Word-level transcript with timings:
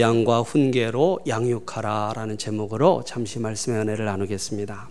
모양과 0.00 0.42
훈계로 0.42 1.18
양육하라라는 1.26 2.38
제목으로 2.38 3.02
잠시 3.04 3.40
말씀의 3.40 3.80
은혜를 3.80 4.04
나누겠습니다. 4.04 4.88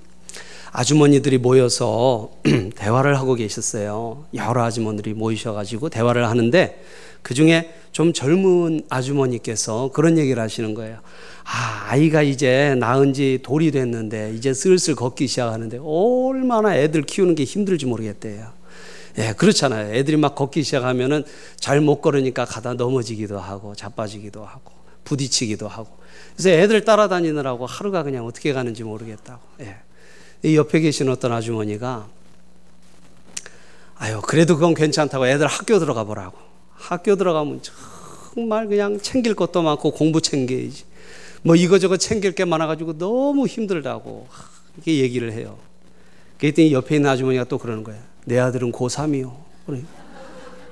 아주머니들이 0.74 1.38
모여서 1.38 2.32
대화를 2.76 3.18
하고 3.18 3.36
계셨어요. 3.36 4.26
여러 4.34 4.62
아주머니들이 4.66 5.14
모이셔가지고 5.14 5.88
대화를 5.88 6.28
하는데 6.28 6.84
그 7.22 7.34
중에 7.34 7.74
좀 7.94 8.12
젊은 8.12 8.82
아주머니께서 8.90 9.92
그런 9.94 10.18
얘기를 10.18 10.44
하시는 10.44 10.74
거예요. 10.74 11.00
아, 11.46 11.86
아이가 11.88 12.22
이제 12.22 12.76
낳은 12.78 13.14
지 13.14 13.40
돌이 13.42 13.72
됐는데 13.72 14.34
이제 14.36 14.54
슬슬 14.54 14.96
걷기 14.96 15.28
시작하는데 15.28 15.80
얼마나 15.82 16.76
애들 16.76 17.04
키우는 17.04 17.36
게 17.36 17.46
힘들지 17.46 17.86
모르겠대요. 17.86 18.52
예, 19.18 19.32
그렇잖아요. 19.32 19.94
애들이 19.96 20.18
막 20.18 20.36
걷기 20.36 20.62
시작하면은 20.64 21.24
잘 21.58 21.80
못 21.80 22.02
걸으니까 22.02 22.44
가다 22.44 22.74
넘어지기도 22.74 23.40
하고 23.40 23.74
자빠지기도 23.76 24.44
하고 24.44 24.79
부딪히기도 25.10 25.68
하고. 25.68 25.98
그래서 26.34 26.50
애들 26.52 26.86
따라다니느라고 26.86 27.66
하루가 27.66 28.04
그냥 28.04 28.26
어떻게 28.26 28.54
가는지 28.54 28.84
모르겠다고. 28.84 29.42
예. 29.62 29.78
이 30.44 30.56
옆에 30.56 30.80
계신 30.80 31.10
어떤 31.10 31.34
아주머니가 31.34 32.08
아유, 33.96 34.22
그래도 34.22 34.56
그건 34.56 34.74
괜찮다고 34.74 35.28
애들 35.28 35.48
학교 35.48 35.80
들어가 35.80 36.06
보라고. 36.06 36.38
학교 36.74 37.18
들어가면 37.18 37.62
정말 38.34 38.68
그냥 38.68 39.00
챙길 39.02 39.36
것도 39.36 39.62
많고 39.62 39.92
공부 39.92 40.22
챙겨야지. 40.22 40.86
뭐 41.42 41.56
이거저거 41.56 41.98
챙길 41.98 42.34
게 42.34 42.46
많아가지고 42.46 42.98
너무 42.98 43.48
힘들다고 43.48 44.28
이렇게 44.76 45.00
얘기를 45.00 45.34
해요. 45.34 45.58
그랬더니 46.38 46.72
옆에 46.72 46.96
있는 46.96 47.10
아주머니가 47.10 47.46
또 47.46 47.58
그러는 47.58 47.84
거예요. 47.84 48.02
내 48.26 48.40
아들은 48.40 48.72
고3이요. 48.72 49.36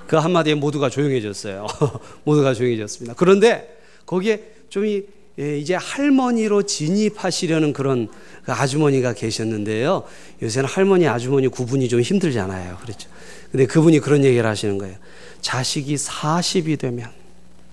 그 0.06 0.16
한마디에 0.16 0.54
모두가 0.54 0.88
조용해졌어요. 0.88 1.66
모두가 2.24 2.54
조용해졌습니다. 2.54 3.14
그런데 3.14 3.77
거기에 4.08 4.42
좀 4.70 4.86
예, 4.86 5.58
이제 5.58 5.74
할머니로 5.74 6.62
진입하시려는 6.62 7.72
그런 7.72 8.08
그 8.42 8.52
아주머니가 8.52 9.12
계셨는데요. 9.12 10.02
요새는 10.42 10.68
할머니, 10.68 11.06
아주머니 11.06 11.46
구분이 11.46 11.88
좀 11.88 12.00
힘들잖아요. 12.00 12.78
그렇죠. 12.78 13.08
근데 13.52 13.66
그분이 13.66 14.00
그런 14.00 14.24
얘기를 14.24 14.48
하시는 14.48 14.78
거예요. 14.78 14.96
자식이 15.42 15.94
40이 15.94 16.78
되면 16.78 17.08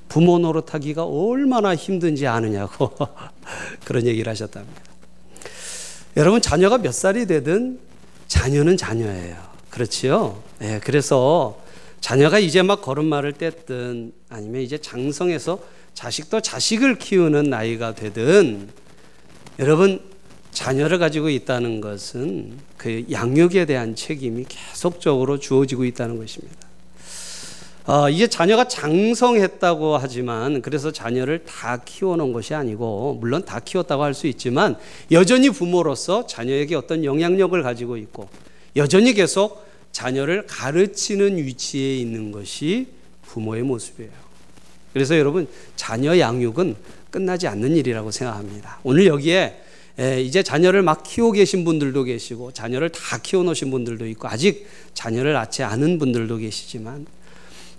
부모 0.09 0.37
노릇하기가 0.37 1.05
얼마나 1.05 1.73
힘든지 1.73 2.27
아느냐고 2.27 2.91
그런 3.85 4.05
얘기를 4.05 4.29
하셨답니다. 4.29 4.81
여러분 6.17 6.41
자녀가 6.41 6.77
몇 6.77 6.93
살이 6.93 7.25
되든 7.25 7.79
자녀는 8.27 8.77
자녀예요. 8.77 9.37
그렇지요? 9.69 10.43
네, 10.59 10.79
그래서 10.83 11.59
자녀가 11.99 12.39
이제 12.39 12.61
막 12.61 12.81
걸음마를 12.81 13.33
뗐든 13.33 14.11
아니면 14.29 14.61
이제 14.61 14.77
장성해서 14.77 15.59
자식도 15.95 16.41
자식을 16.41 16.99
키우는 16.99 17.49
나이가 17.49 17.95
되든 17.95 18.69
여러분 19.59 20.01
자녀를 20.51 20.99
가지고 20.99 21.29
있다는 21.29 21.81
것은 21.81 22.57
그 22.77 23.05
양육에 23.11 23.65
대한 23.65 23.95
책임이 23.95 24.45
계속적으로 24.47 25.39
주어지고 25.39 25.85
있다는 25.85 26.17
것입니다. 26.17 26.55
어, 27.87 28.09
이게 28.09 28.27
자녀가 28.27 28.67
장성했다고 28.67 29.97
하지만 29.97 30.61
그래서 30.61 30.91
자녀를 30.91 31.45
다 31.45 31.77
키워놓은 31.77 32.33
것이 32.33 32.53
아니고 32.55 33.17
물론 33.21 33.45
다 33.45 33.59
키웠다고 33.59 34.03
할 34.03 34.13
수 34.13 34.27
있지만 34.27 34.75
여전히 35.11 35.49
부모로서 35.49 36.25
자녀에게 36.25 36.75
어떤 36.75 37.03
영향력을 37.03 37.61
가지고 37.61 37.97
있고 37.97 38.27
여전히 38.75 39.13
계속 39.13 39.65
자녀를 39.91 40.45
가르치는 40.47 41.37
위치에 41.37 41.97
있는 41.97 42.31
것이 42.31 42.87
부모의 43.21 43.63
모습이에요. 43.63 44.24
그래서 44.95 45.17
여러분 45.17 45.45
자녀 45.75 46.17
양육은 46.17 46.73
끝나지 47.11 47.49
않는 47.49 47.75
일이라고 47.75 48.11
생각합니다. 48.11 48.79
오늘 48.83 49.07
여기에 49.07 49.61
이제 50.23 50.41
자녀를 50.41 50.83
막 50.83 51.03
키우고 51.03 51.33
계신 51.33 51.65
분들도 51.65 52.05
계시고 52.05 52.53
자녀를 52.53 52.87
다 52.91 53.17
키워놓으신 53.21 53.71
분들도 53.71 54.07
있고 54.07 54.29
아직 54.29 54.65
자녀를 54.93 55.33
낳지 55.33 55.63
않은 55.63 55.99
분들도 55.99 56.37
계시지만 56.37 57.07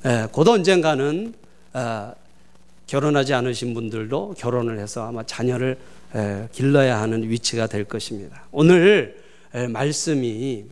예, 0.05 0.26
곧 0.31 0.47
언젠가는 0.47 1.32
어, 1.72 2.12
결혼하지 2.87 3.32
않으신 3.32 3.72
분들도 3.72 4.34
결혼을 4.37 4.78
해서 4.78 5.09
아마 5.09 5.22
자녀를 5.22 5.78
예, 6.16 6.49
길러야 6.53 7.00
하는 7.00 7.31
위치가 7.31 7.66
될 7.66 7.84
것입니다. 7.84 8.44
오늘 8.53 9.16
예, 9.55 9.66
말씀이 9.69 10.66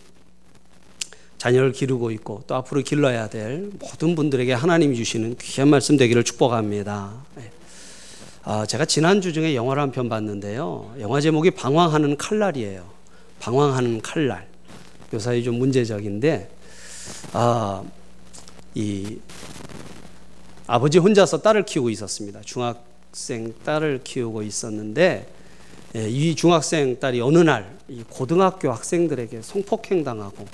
자녀를 1.45 1.73
기르고 1.73 2.11
있고 2.13 2.43
또 2.47 2.55
앞으로 2.55 2.81
길러야 2.81 3.29
될 3.29 3.71
모든 3.79 4.15
분들에게 4.15 4.51
하나님이 4.55 4.97
주시는 4.97 5.37
귀한 5.43 5.69
말씀 5.69 5.99
되기를 5.99 6.25
축복합니다. 6.25 7.13
아, 8.45 8.65
제가 8.65 8.87
지난주 8.87 9.31
중에 9.35 9.55
영화를 9.55 9.83
한 9.83 9.93
편 9.93 10.09
봤는데요. 10.09 10.95
영화 11.01 11.21
제목이 11.21 11.51
방황하는 11.51 12.17
칼날이에요. 12.17 12.89
방황하는 13.41 14.01
칼날. 14.01 14.49
요사이 15.13 15.45
좀 15.45 15.59
문제적인데, 15.59 16.49
아, 17.35 17.83
이 18.75 19.19
아버지 20.67 20.97
혼자서 20.97 21.43
딸을 21.43 21.67
키우고 21.67 21.91
있었습니다. 21.91 22.41
중학생 22.41 23.53
딸을 23.67 24.01
키우고 24.03 24.43
있었는데 24.43 25.29
예, 25.97 26.09
이 26.09 26.35
중학생 26.35 26.99
딸이 26.99 27.21
어느 27.21 27.39
날 27.39 27.77
고등학교 28.09 28.73
학생들에게 28.73 29.43
성폭행 29.43 30.05
당하고 30.05 30.47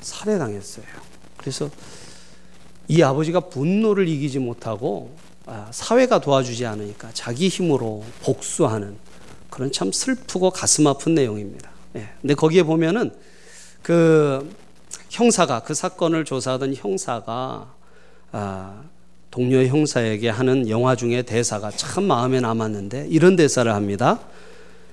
살해당했어요. 0.00 0.84
그래서 1.36 1.70
이 2.88 3.02
아버지가 3.02 3.40
분노를 3.40 4.08
이기지 4.08 4.38
못하고 4.38 5.14
아, 5.46 5.68
사회가 5.70 6.20
도와주지 6.20 6.66
않으니까 6.66 7.10
자기 7.12 7.48
힘으로 7.48 8.04
복수하는 8.22 8.96
그런 9.48 9.72
참 9.72 9.90
슬프고 9.90 10.50
가슴 10.50 10.86
아픈 10.86 11.14
내용입니다. 11.14 11.70
예, 11.96 12.08
근데 12.20 12.34
거기에 12.34 12.62
보면은 12.62 13.12
그 13.82 14.54
형사가 15.08 15.60
그 15.60 15.74
사건을 15.74 16.24
조사하던 16.24 16.74
형사가 16.74 17.74
아, 18.32 18.82
동료 19.30 19.64
형사에게 19.64 20.28
하는 20.28 20.68
영화 20.68 20.96
중에 20.96 21.22
대사가 21.22 21.70
참 21.70 22.04
마음에 22.04 22.40
남았는데 22.40 23.06
이런 23.08 23.36
대사를 23.36 23.72
합니다. 23.72 24.20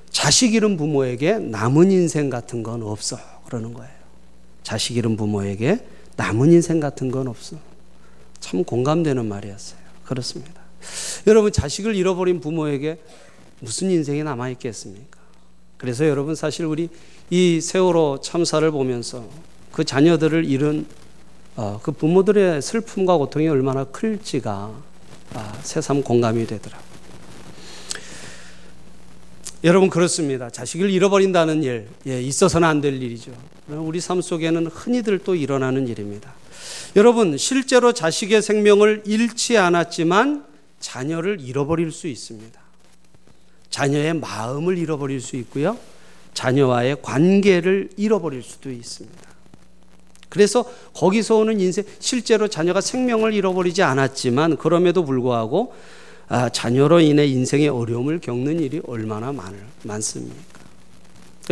자식 0.10 0.54
잃은 0.54 0.78
부모에게 0.78 1.40
남은 1.40 1.92
인생 1.92 2.30
같은 2.30 2.64
건 2.64 2.84
없어. 2.84 3.18
그러는 3.46 3.74
거예요. 3.74 3.97
자식 4.68 4.98
잃은 4.98 5.16
부모에게 5.16 5.80
남은 6.18 6.52
인생 6.52 6.82
같은 6.82 7.10
건 7.10 7.30
없어. 7.30 7.56
참 8.42 8.66
공감되는 8.66 9.26
말이었어요. 9.26 9.80
그렇습니다. 10.04 10.62
여러분, 11.26 11.54
자식을 11.54 11.96
잃어버린 11.96 12.42
부모에게 12.42 13.00
무슨 13.62 13.90
인생이 13.90 14.24
남아있겠습니까? 14.26 15.20
그래서 15.78 16.06
여러분, 16.06 16.36
사실 16.36 16.66
우리 16.66 16.90
이 17.30 17.62
세월호 17.62 18.20
참사를 18.22 18.70
보면서 18.70 19.30
그 19.72 19.86
자녀들을 19.86 20.44
잃은 20.44 20.86
어, 21.56 21.80
그 21.82 21.94
부모들의 21.94 22.62
슬픔과 22.62 23.16
고통이 23.16 23.48
얼마나 23.48 23.86
클지가 23.86 24.74
아, 25.34 25.60
새삼 25.64 26.04
공감이 26.04 26.46
되더라고요. 26.46 26.87
여러분 29.68 29.90
그렇습니다. 29.90 30.50
자식을 30.50 30.90
잃어버린다는 30.90 31.62
일, 31.62 31.90
예, 32.08 32.22
있어서는 32.22 32.66
안 32.66 32.80
될 32.80 33.04
일이죠. 33.04 33.34
우리 33.68 34.00
삶 34.00 34.22
속에는 34.22 34.68
흔히들 34.68 35.20
또 35.20 35.36
일어나는 35.36 35.90
일입니다. 35.90 36.34
여러분 36.96 37.38
실제로 37.38 37.92
자식의 37.92 38.42
생명을 38.42 39.04
잃지 39.06 39.58
않았지만 39.58 40.46
자녀를 40.80 41.42
잃어버릴 41.42 41.92
수 41.92 42.08
있습니다. 42.08 42.58
자녀의 43.70 44.14
마음을 44.14 44.78
잃어버릴 44.78 45.20
수 45.20 45.36
있고요. 45.36 45.78
자녀와의 46.34 47.02
관계를 47.02 47.90
잃어버릴 47.98 48.44
수도 48.44 48.72
있습니다. 48.72 49.28
그래서 50.30 50.64
거기서 50.94 51.36
오는 51.36 51.60
인생, 51.60 51.84
실제로 52.00 52.48
자녀가 52.48 52.80
생명을 52.80 53.34
잃어버리지 53.34 53.84
않았지만 53.84 54.56
그럼에도 54.56 55.04
불구하고 55.04 55.74
아, 55.74 55.97
자녀로 56.52 57.00
인해 57.00 57.26
인생의 57.26 57.70
어려움을 57.70 58.20
겪는 58.20 58.60
일이 58.60 58.82
얼마나 58.86 59.32
많, 59.32 59.56
많습니까? 59.84 60.36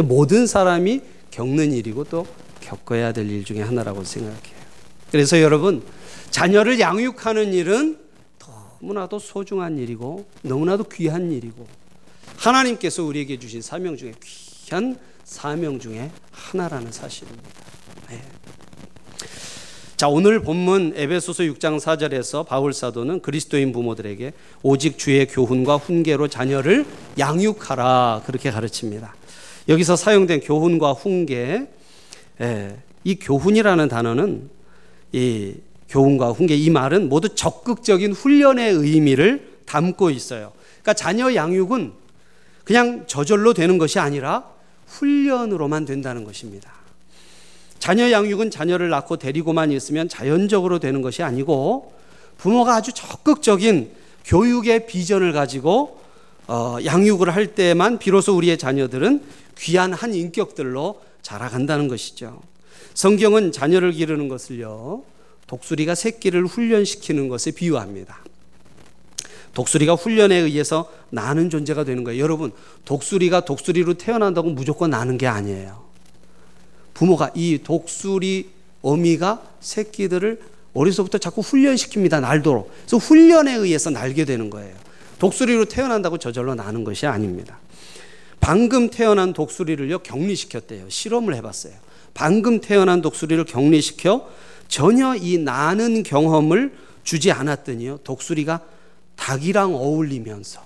모든 0.03 0.45
사람이 0.47 1.01
겪는 1.31 1.71
일이고 1.71 2.03
또 2.05 2.27
겪어야 2.59 3.13
될 3.13 3.29
일 3.29 3.45
중에 3.45 3.61
하나라고 3.61 4.03
생각해요. 4.03 4.55
그래서 5.11 5.39
여러분, 5.41 5.83
자녀를 6.29 6.79
양육하는 6.79 7.53
일은 7.53 7.97
너무나도 8.81 9.19
소중한 9.19 9.77
일이고 9.77 10.25
너무나도 10.41 10.85
귀한 10.89 11.31
일이고 11.31 11.65
하나님께서 12.37 13.03
우리에게 13.03 13.39
주신 13.39 13.61
사명 13.61 13.95
중에 13.95 14.13
귀한 14.21 14.97
사명 15.23 15.79
중에 15.79 16.11
하나라는 16.31 16.91
사실입니다. 16.91 17.49
네. 18.09 18.21
자, 19.97 20.09
오늘 20.09 20.41
본문 20.41 20.91
에베소서 20.97 21.43
6장 21.43 21.79
4절에서 21.79 22.45
바울 22.45 22.73
사도는 22.73 23.21
그리스도인 23.21 23.71
부모들에게 23.71 24.33
오직 24.61 24.97
주의 24.97 25.25
교훈과 25.25 25.77
훈계로 25.77 26.27
자녀를 26.27 26.85
양육하라 27.17 28.23
그렇게 28.25 28.51
가르칩니다. 28.51 29.15
여기서 29.69 29.95
사용된 29.95 30.41
교훈과 30.41 30.91
훈계, 30.91 31.69
예, 32.41 32.77
이 33.05 33.15
교훈이라는 33.15 33.87
단어는 33.87 34.49
이 35.13 35.53
교훈과 35.87 36.31
훈계 36.31 36.57
이 36.57 36.69
말은 36.69 37.07
모두 37.07 37.29
적극적인 37.33 38.11
훈련의 38.11 38.73
의미를 38.73 39.59
담고 39.65 40.09
있어요. 40.09 40.51
그러니까 40.81 40.91
자녀 40.91 41.33
양육은 41.33 41.93
그냥 42.65 43.05
저절로 43.07 43.53
되는 43.53 43.77
것이 43.77 43.99
아니라 43.99 44.43
훈련으로만 44.87 45.85
된다는 45.85 46.25
것입니다. 46.25 46.74
자녀 47.85 48.09
양육은 48.09 48.49
자녀를 48.49 48.89
낳고 48.89 49.17
데리고만 49.17 49.71
있으면 49.71 50.09
자연적으로 50.09 50.79
되는 50.79 51.03
것이 51.03 51.21
아니고 51.21 51.93
부모가 52.35 52.77
아주 52.77 52.91
적극적인 52.91 53.91
교육의 54.25 54.87
비전을 54.87 55.33
가지고 55.33 56.01
어, 56.47 56.77
양육을 56.83 57.35
할 57.35 57.53
때만 57.53 57.99
비로소 57.99 58.35
우리의 58.35 58.57
자녀들은 58.57 59.21
귀한 59.59 59.93
한 59.93 60.15
인격들로 60.15 60.99
자라간다는 61.21 61.87
것이죠. 61.87 62.41
성경은 62.95 63.51
자녀를 63.51 63.91
기르는 63.91 64.29
것을요, 64.29 65.03
독수리가 65.45 65.93
새끼를 65.93 66.47
훈련시키는 66.47 67.27
것에 67.27 67.51
비유합니다. 67.51 68.17
독수리가 69.53 69.93
훈련에 69.93 70.35
의해서 70.37 70.91
나는 71.11 71.51
존재가 71.51 71.83
되는 71.83 72.03
거예요. 72.03 72.19
여러분, 72.19 72.51
독수리가 72.85 73.45
독수리로 73.45 73.93
태어난다고 73.93 74.49
무조건 74.49 74.89
나는 74.89 75.19
게 75.19 75.27
아니에요. 75.27 75.84
부모가 76.95 77.29
이 77.35 77.59
독수리 77.63 78.49
어미가 78.81 79.43
새끼들을 79.59 80.39
어려서부터 80.73 81.19
자꾸 81.19 81.41
훈련시킵니다. 81.41 82.19
날도록. 82.21 82.71
그래서 82.79 82.97
훈련에 82.97 83.53
의해서 83.53 83.91
날게 83.91 84.25
되는 84.25 84.49
거예요. 84.49 84.73
독수리로 85.19 85.65
태어난다고 85.65 86.17
저절로 86.17 86.55
나는 86.55 86.83
것이 86.83 87.05
아닙니다. 87.05 87.59
방금 88.39 88.89
태어난 88.89 89.33
독수리를요, 89.33 89.99
격리시켰대요. 89.99 90.89
실험을 90.89 91.35
해봤어요. 91.35 91.73
방금 92.13 92.59
태어난 92.59 93.01
독수리를 93.01 93.43
격리시켜 93.45 94.29
전혀 94.67 95.15
이 95.15 95.37
나는 95.37 96.03
경험을 96.03 96.73
주지 97.03 97.31
않았더니요, 97.31 97.99
독수리가 98.03 98.61
닭이랑 99.15 99.75
어울리면서 99.75 100.61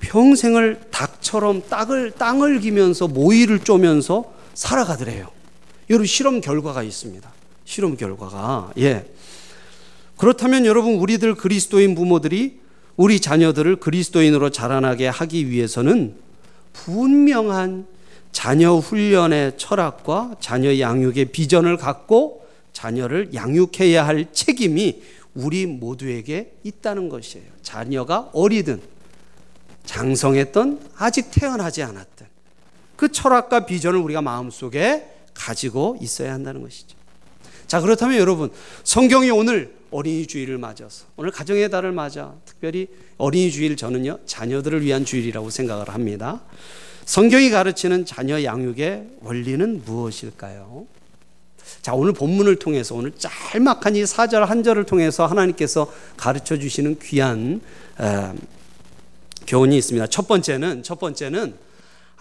평생을 0.00 0.80
닭처럼 0.90 1.62
땅을, 1.68 2.12
땅을 2.12 2.60
기면서 2.60 3.06
모이를 3.06 3.60
쪼면서 3.60 4.32
살아가더래요. 4.54 5.28
여러분, 5.90 6.06
실험 6.06 6.40
결과가 6.40 6.82
있습니다. 6.82 7.32
실험 7.64 7.96
결과가. 7.96 8.72
예. 8.78 9.10
그렇다면 10.16 10.66
여러분, 10.66 10.94
우리들 10.94 11.34
그리스도인 11.34 11.94
부모들이 11.94 12.60
우리 12.96 13.20
자녀들을 13.20 13.76
그리스도인으로 13.76 14.50
자라나게 14.50 15.08
하기 15.08 15.50
위해서는 15.50 16.16
분명한 16.72 17.86
자녀 18.32 18.76
훈련의 18.76 19.58
철학과 19.58 20.34
자녀 20.40 20.78
양육의 20.78 21.26
비전을 21.26 21.76
갖고 21.76 22.46
자녀를 22.72 23.34
양육해야 23.34 24.06
할 24.06 24.32
책임이 24.32 25.02
우리 25.34 25.66
모두에게 25.66 26.54
있다는 26.62 27.08
것이에요. 27.08 27.46
자녀가 27.62 28.30
어리든 28.32 28.80
장성했던 29.84 30.80
아직 30.96 31.30
태어나지 31.30 31.82
않았던 31.82 32.28
그 33.02 33.10
철학과 33.10 33.66
비전을 33.66 33.98
우리가 33.98 34.22
마음속에 34.22 35.04
가지고 35.34 35.96
있어야 36.00 36.34
한다는 36.34 36.62
것이죠. 36.62 36.96
자, 37.66 37.80
그렇다면 37.80 38.16
여러분, 38.16 38.48
성경이 38.84 39.28
오늘 39.30 39.74
어린이 39.90 40.24
주일을 40.24 40.56
맞아서 40.56 41.06
오늘 41.16 41.32
가정의 41.32 41.68
달을 41.68 41.90
맞아 41.90 42.32
특별히 42.44 42.86
어린이 43.18 43.50
주일 43.50 43.74
저는요, 43.74 44.20
자녀들을 44.24 44.84
위한 44.84 45.04
주일이라고 45.04 45.50
생각을 45.50 45.88
합니다. 45.88 46.42
성경이 47.04 47.50
가르치는 47.50 48.06
자녀 48.06 48.44
양육의 48.44 49.16
원리는 49.20 49.82
무엇일까요? 49.84 50.86
자, 51.80 51.94
오늘 51.94 52.12
본문을 52.12 52.60
통해서 52.60 52.94
오늘 52.94 53.10
짤막한 53.18 53.96
이 53.96 54.04
4절 54.04 54.44
한 54.44 54.62
절을 54.62 54.84
통해서 54.84 55.26
하나님께서 55.26 55.92
가르쳐 56.16 56.56
주시는 56.56 57.00
귀한 57.02 57.60
에, 57.98 58.32
교훈이 59.48 59.76
있습니다. 59.76 60.06
첫 60.06 60.28
번째는 60.28 60.84
첫 60.84 61.00
번째는 61.00 61.71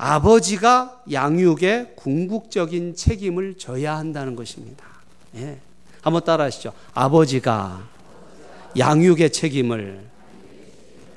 아버지가 0.02 1.04
양육에 1.12 1.94
궁극적인 1.96 2.96
책임을 2.96 3.60
져야 3.60 3.98
한다는 3.98 4.36
것입니다. 4.36 4.84
예. 5.36 5.60
한번 6.02 6.24
따라 6.24 6.46
하시죠. 6.46 6.74
아버지가 6.96 7.88
양육의 8.76 9.32
책임을 9.32 10.04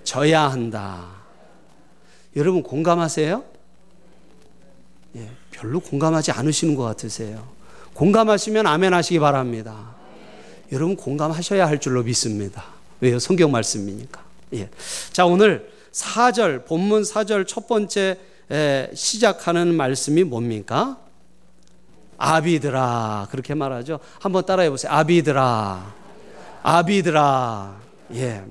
져야 0.04 0.42
한다. 0.50 1.06
여러분 2.36 2.62
공감하세요? 2.62 3.42
예, 5.16 5.30
별로 5.50 5.80
공감하지 5.80 6.32
않으시는 6.32 6.74
것 6.74 6.82
같으세요. 6.82 7.48
공감하시면 7.94 8.66
아멘 8.66 8.92
하시기 8.92 9.18
바랍니다. 9.18 9.94
여러분 10.72 10.94
공감하셔야 10.94 11.66
할 11.66 11.80
줄로 11.80 12.02
믿습니다. 12.02 12.66
왜요? 13.00 13.18
성경 13.18 13.50
말씀이니까. 13.50 14.22
예. 14.52 14.68
자, 15.10 15.24
오늘 15.24 15.72
4절, 15.92 16.66
본문 16.66 17.02
4절 17.02 17.46
첫 17.46 17.66
번째 17.66 18.18
시작하는 18.94 19.74
말씀이 19.74 20.24
뭡니까? 20.24 20.98
아비드라. 22.16 23.28
그렇게 23.30 23.54
말하죠. 23.54 24.00
한번 24.20 24.46
따라해 24.46 24.70
보세요. 24.70 24.92
아비드라. 24.92 25.94
아비드라. 26.62 27.76
예. 28.14 28.44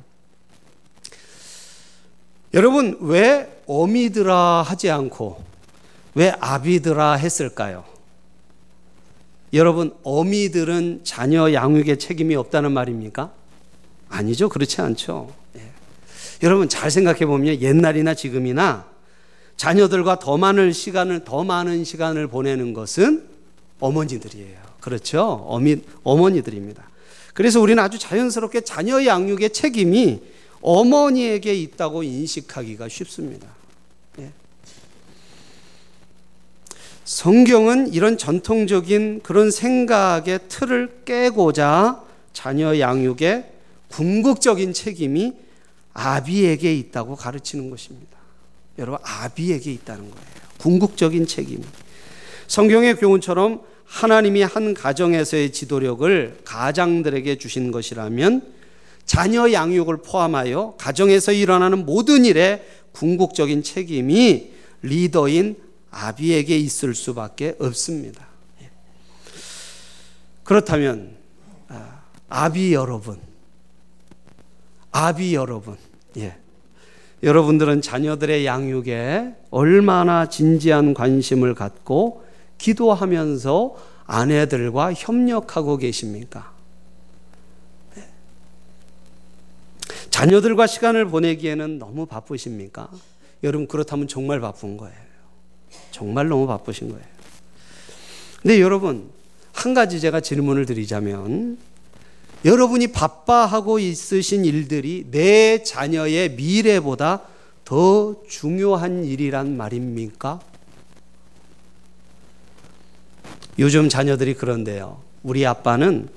여러분, 2.53 2.97
왜 3.01 3.61
어미드라 3.65 4.61
하지 4.61 4.91
않고 4.91 5.43
왜 6.15 6.31
아비드라 6.39 7.13
했을까요? 7.13 7.83
여러분, 9.53 9.95
어미들은 10.03 11.01
자녀 11.03 11.53
양육에 11.53 11.97
책임이 11.97 12.35
없다는 12.35 12.71
말입니까? 12.71 13.31
아니죠. 14.09 14.49
그렇지 14.49 14.81
않죠. 14.81 15.33
예. 15.55 15.61
여러분, 16.43 16.69
잘 16.69 16.91
생각해 16.91 17.25
보면 17.25 17.61
옛날이나 17.61 18.13
지금이나 18.13 18.92
자녀들과 19.57 20.19
더 20.19 20.37
많은 20.37 20.71
시간을, 20.71 21.23
더 21.23 21.43
많은 21.43 21.83
시간을 21.83 22.27
보내는 22.27 22.73
것은 22.73 23.27
어머니들이에요. 23.79 24.57
그렇죠. 24.79 25.45
어미, 25.47 25.77
어머니들입니다. 26.03 26.83
그래서 27.33 27.59
우리는 27.59 27.81
아주 27.81 27.97
자연스럽게 27.97 28.61
자녀 28.61 29.05
양육의 29.05 29.51
책임이 29.51 30.21
어머니에게 30.61 31.53
있다고 31.53 32.03
인식하기가 32.03 32.89
쉽습니다. 32.89 33.47
성경은 37.05 37.93
이런 37.93 38.17
전통적인 38.17 39.21
그런 39.23 39.51
생각의 39.51 40.39
틀을 40.47 41.01
깨고자 41.05 42.01
자녀 42.31 42.79
양육의 42.79 43.51
궁극적인 43.89 44.73
책임이 44.73 45.33
아비에게 45.93 46.73
있다고 46.75 47.15
가르치는 47.15 47.69
것입니다. 47.69 48.12
여러분, 48.77 48.99
아비에게 49.03 49.71
있다는 49.71 50.09
거예요. 50.09 50.25
궁극적인 50.57 51.27
책임이. 51.27 51.63
성경의 52.47 52.95
교훈처럼 52.97 53.61
하나님이 53.85 54.41
한 54.41 54.73
가정에서의 54.73 55.51
지도력을 55.51 56.39
가장들에게 56.45 57.37
주신 57.37 57.71
것이라면 57.71 58.53
자녀 59.05 59.51
양육을 59.51 59.97
포함하여 59.97 60.75
가정에서 60.77 61.31
일어나는 61.31 61.85
모든 61.85 62.25
일에 62.25 62.65
궁극적인 62.93 63.63
책임이 63.63 64.51
리더인 64.81 65.57
아비에게 65.91 66.57
있을 66.57 66.95
수밖에 66.95 67.55
없습니다. 67.59 68.27
예. 68.61 68.69
그렇다면 70.43 71.15
아, 71.67 72.01
아비 72.29 72.73
여러분, 72.73 73.19
아비 74.91 75.35
여러분, 75.35 75.77
예. 76.17 76.37
여러분들은 77.23 77.81
자녀들의 77.81 78.45
양육에 78.45 79.35
얼마나 79.49 80.27
진지한 80.27 80.93
관심을 80.93 81.55
갖고 81.55 82.25
기도하면서 82.57 83.75
아내들과 84.05 84.93
협력하고 84.93 85.77
계십니까? 85.77 86.51
예. 87.97 88.03
자녀들과 90.09 90.67
시간을 90.67 91.05
보내기에는 91.05 91.79
너무 91.79 92.05
바쁘십니까? 92.05 92.89
여러분 93.43 93.67
그렇다면 93.67 94.09
정말 94.09 94.41
바쁜 94.41 94.75
거예요. 94.75 94.95
정말 95.91 96.27
너무 96.27 96.45
바쁘신 96.45 96.89
거예요. 96.89 97.05
근데 98.41 98.59
여러분, 98.59 99.09
한 99.53 99.73
가지 99.73 100.01
제가 100.01 100.19
질문을 100.19 100.65
드리자면, 100.65 101.57
여러분이 102.45 102.87
바빠하고 102.87 103.79
있으신 103.79 104.45
일들이 104.45 105.05
내 105.09 105.63
자녀의 105.63 106.31
미래보다 106.31 107.21
더 107.63 108.15
중요한 108.27 109.05
일이란 109.05 109.55
말입니까? 109.55 110.41
요즘 113.59 113.87
자녀들이 113.87 114.33
그런데요. 114.33 115.01
우리 115.21 115.45
아빠는 115.45 116.09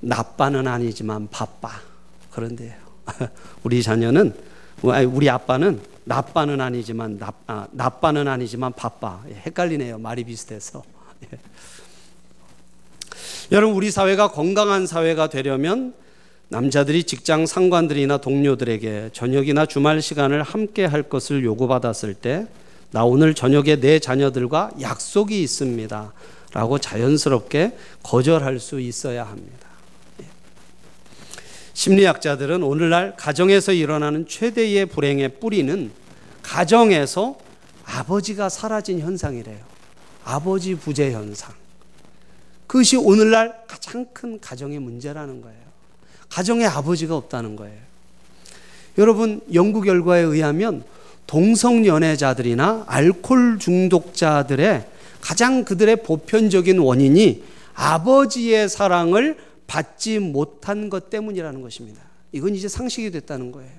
나빠는 0.00 0.68
아니지만 0.68 1.28
바빠. 1.28 1.70
그런데요. 2.30 2.74
우리 3.64 3.82
자녀는, 3.82 4.34
우리 4.82 5.28
아빠는 5.28 5.80
나빠는 6.04 6.60
아니지만 6.60 7.18
나, 7.18 7.32
아, 7.46 7.66
나빠는 7.72 8.28
아니지만 8.28 8.72
바빠. 8.72 9.22
예, 9.28 9.34
헷갈리네요. 9.34 9.98
말이 9.98 10.24
비슷해서. 10.24 10.82
예. 13.50 13.56
여러분 13.56 13.76
우리 13.76 13.90
사회가 13.90 14.28
건강한 14.28 14.86
사회가 14.86 15.28
되려면 15.28 15.94
남자들이 16.48 17.04
직장 17.04 17.46
상관들이나 17.46 18.18
동료들에게 18.18 19.10
저녁이나 19.12 19.66
주말 19.66 20.00
시간을 20.00 20.42
함께 20.42 20.84
할 20.84 21.02
것을 21.02 21.44
요구받았을 21.44 22.14
때 22.14 22.46
나 22.90 23.04
오늘 23.04 23.34
저녁에 23.34 23.76
내 23.76 23.98
자녀들과 23.98 24.70
약속이 24.80 25.42
있습니다. 25.42 26.12
라고 26.52 26.78
자연스럽게 26.78 27.76
거절할 28.02 28.58
수 28.58 28.80
있어야 28.80 29.24
합니다. 29.24 29.68
예. 30.22 30.24
심리학자들은 31.74 32.62
오늘날 32.62 33.14
가정에서 33.16 33.72
일어나는 33.72 34.26
최대의 34.26 34.86
불행의 34.86 35.40
뿌리는 35.40 35.90
가정에서 36.42 37.36
아버지가 37.84 38.48
사라진 38.48 39.00
현상이래요. 39.00 39.58
아버지 40.24 40.74
부재 40.74 41.12
현상. 41.12 41.52
그것이 42.68 42.96
오늘날 42.96 43.64
가장 43.66 44.06
큰 44.12 44.38
가정의 44.38 44.78
문제라는 44.78 45.40
거예요. 45.40 45.58
가정에 46.28 46.66
아버지가 46.66 47.16
없다는 47.16 47.56
거예요. 47.56 47.76
여러분, 48.98 49.40
연구 49.54 49.80
결과에 49.80 50.20
의하면 50.20 50.84
동성연애자들이나 51.26 52.84
알코올 52.86 53.58
중독자들의 53.58 54.86
가장 55.20 55.64
그들의 55.64 56.02
보편적인 56.02 56.78
원인이 56.78 57.42
아버지의 57.74 58.68
사랑을 58.68 59.38
받지 59.66 60.18
못한 60.18 60.90
것 60.90 61.10
때문이라는 61.10 61.62
것입니다. 61.62 62.02
이건 62.32 62.54
이제 62.54 62.68
상식이 62.68 63.10
됐다는 63.10 63.50
거예요. 63.50 63.70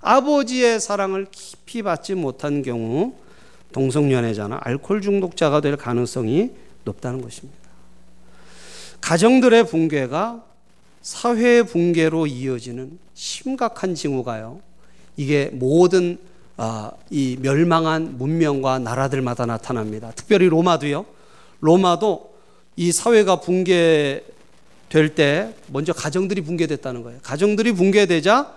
아버지의 0.00 0.80
사랑을 0.80 1.26
깊이 1.30 1.82
받지 1.82 2.14
못한 2.14 2.62
경우 2.62 3.14
동성연애자나 3.72 4.60
알코올 4.62 5.02
중독자가 5.02 5.60
될 5.60 5.76
가능성이 5.76 6.52
높다는 6.84 7.20
것입니다. 7.20 7.65
가정들의 9.00 9.66
붕괴가 9.66 10.44
사회 11.02 11.62
붕괴로 11.62 12.26
이어지는 12.26 12.98
심각한 13.14 13.94
징후가요. 13.94 14.60
이게 15.16 15.50
모든 15.52 16.18
아, 16.56 16.90
이 17.10 17.36
멸망한 17.40 18.16
문명과 18.16 18.78
나라들마다 18.78 19.44
나타납니다. 19.46 20.10
특별히 20.16 20.48
로마도요. 20.48 21.04
로마도 21.60 22.34
이 22.76 22.92
사회가 22.92 23.40
붕괴될 23.40 25.14
때 25.14 25.54
먼저 25.68 25.92
가정들이 25.92 26.40
붕괴됐다는 26.42 27.02
거예요. 27.02 27.20
가정들이 27.22 27.72
붕괴되자 27.72 28.54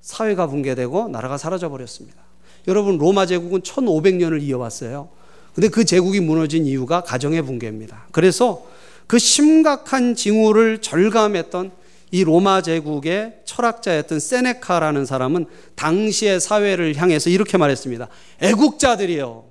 사회가 0.00 0.46
붕괴되고 0.46 1.08
나라가 1.08 1.36
사라져 1.36 1.68
버렸습니다. 1.68 2.18
여러분 2.66 2.98
로마 2.98 3.26
제국은 3.26 3.60
1500년을 3.60 4.42
이어왔어요. 4.42 5.08
근데 5.54 5.68
그 5.68 5.84
제국이 5.84 6.20
무너진 6.20 6.66
이유가 6.66 7.02
가정의 7.02 7.42
붕괴입니다. 7.42 8.06
그래서 8.10 8.66
그 9.06 9.18
심각한 9.18 10.14
징후를 10.14 10.80
절감했던 10.80 11.72
이 12.10 12.22
로마 12.22 12.62
제국의 12.62 13.40
철학자였던 13.44 14.20
세네카라는 14.20 15.04
사람은 15.04 15.46
당시의 15.74 16.40
사회를 16.40 16.94
향해서 16.96 17.28
이렇게 17.28 17.58
말했습니다. 17.58 18.08
애국자들이요. 18.40 19.44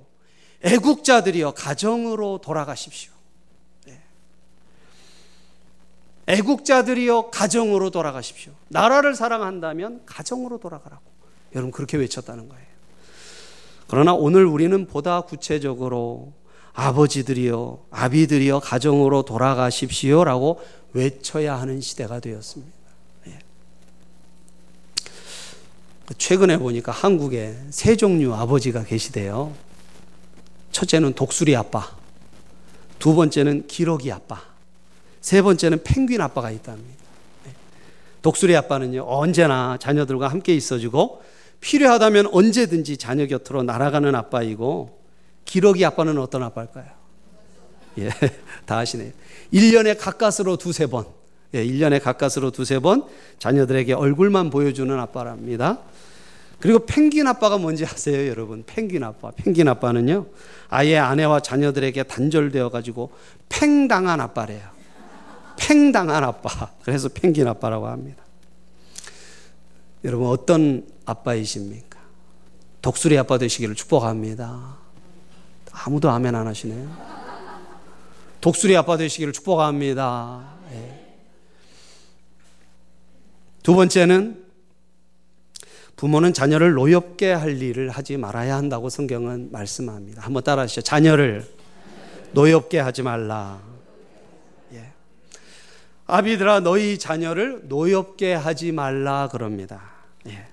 애국자들이요. 0.62 1.52
가정으로 1.52 2.38
돌아가십시오. 2.38 3.12
네. 3.84 4.00
애국자들이요. 6.26 7.30
가정으로 7.30 7.90
돌아가십시오. 7.90 8.52
나라를 8.68 9.14
사랑한다면 9.14 10.00
가정으로 10.06 10.58
돌아가라고. 10.58 11.02
여러분 11.54 11.70
그렇게 11.70 11.98
외쳤다는 11.98 12.48
거예요. 12.48 12.64
그러나 13.88 14.14
오늘 14.14 14.46
우리는 14.46 14.86
보다 14.86 15.20
구체적으로 15.20 16.32
아버지들이요, 16.74 17.78
아비들이요, 17.90 18.60
가정으로 18.60 19.22
돌아가십시오 19.22 20.24
라고 20.24 20.60
외쳐야 20.92 21.58
하는 21.58 21.80
시대가 21.80 22.18
되었습니다. 22.20 22.72
예. 23.28 23.38
최근에 26.18 26.58
보니까 26.58 26.92
한국에 26.92 27.56
세 27.70 27.96
종류 27.96 28.34
아버지가 28.34 28.84
계시대요. 28.84 29.52
첫째는 30.72 31.14
독수리 31.14 31.54
아빠, 31.54 31.96
두 32.98 33.14
번째는 33.14 33.68
기러기 33.68 34.10
아빠, 34.10 34.42
세 35.20 35.42
번째는 35.42 35.84
펭귄 35.84 36.20
아빠가 36.20 36.50
있답니다. 36.50 37.04
예. 37.46 37.52
독수리 38.20 38.56
아빠는요, 38.56 39.04
언제나 39.06 39.78
자녀들과 39.80 40.26
함께 40.26 40.56
있어주고 40.56 41.22
필요하다면 41.60 42.30
언제든지 42.32 42.96
자녀 42.96 43.26
곁으로 43.26 43.62
날아가는 43.62 44.12
아빠이고 44.12 45.03
기러기 45.44 45.84
아빠는 45.84 46.18
어떤 46.18 46.42
아빠일까요? 46.42 46.86
예, 47.98 48.10
다 48.66 48.78
아시네요. 48.78 49.12
1년에 49.52 49.98
가까스로 49.98 50.56
두세 50.56 50.86
번, 50.86 51.06
예, 51.54 51.64
1년에 51.64 52.02
가까스로 52.02 52.50
두세 52.50 52.78
번 52.78 53.04
자녀들에게 53.38 53.92
얼굴만 53.92 54.50
보여주는 54.50 54.98
아빠랍니다. 54.98 55.78
그리고 56.60 56.80
펭귄 56.86 57.26
아빠가 57.26 57.58
뭔지 57.58 57.84
아세요, 57.84 58.28
여러분? 58.28 58.64
펭귄 58.64 59.04
아빠. 59.04 59.30
펭귄 59.32 59.68
아빠는요, 59.68 60.26
아예 60.68 60.96
아내와 60.96 61.40
자녀들에게 61.40 62.04
단절되어 62.04 62.70
가지고 62.70 63.12
팽당한 63.48 64.20
아빠래요. 64.20 64.74
팽당한 65.58 66.24
아빠. 66.24 66.70
그래서 66.82 67.08
펭귄 67.08 67.46
아빠라고 67.46 67.86
합니다. 67.86 68.22
여러분 70.04 70.28
어떤 70.28 70.86
아빠이십니까? 71.06 71.98
독수리 72.82 73.16
아빠 73.18 73.38
되시기를 73.38 73.74
축복합니다. 73.74 74.83
아무도 75.74 76.08
아멘 76.10 76.34
안 76.34 76.46
하시네요. 76.46 77.14
독수리 78.40 78.76
아빠 78.76 78.96
되시기를 78.96 79.32
축복합니다. 79.32 80.44
네. 80.70 81.16
두 83.62 83.74
번째는 83.74 84.44
부모는 85.96 86.32
자녀를 86.32 86.74
노엽게 86.74 87.32
할 87.32 87.60
일을 87.60 87.88
하지 87.90 88.16
말아야 88.16 88.56
한다고 88.56 88.90
성경은 88.90 89.50
말씀합니다. 89.52 90.22
한번 90.22 90.42
따라하시죠. 90.42 90.82
자녀를 90.82 91.46
노엽게 92.32 92.78
하지 92.80 93.02
말라. 93.02 93.60
예. 94.74 94.92
아비들아 96.06 96.60
너희 96.60 96.98
자녀를 96.98 97.62
노엽게 97.68 98.34
하지 98.34 98.72
말라 98.72 99.28
그럽니다. 99.30 99.82
예. 100.26 100.44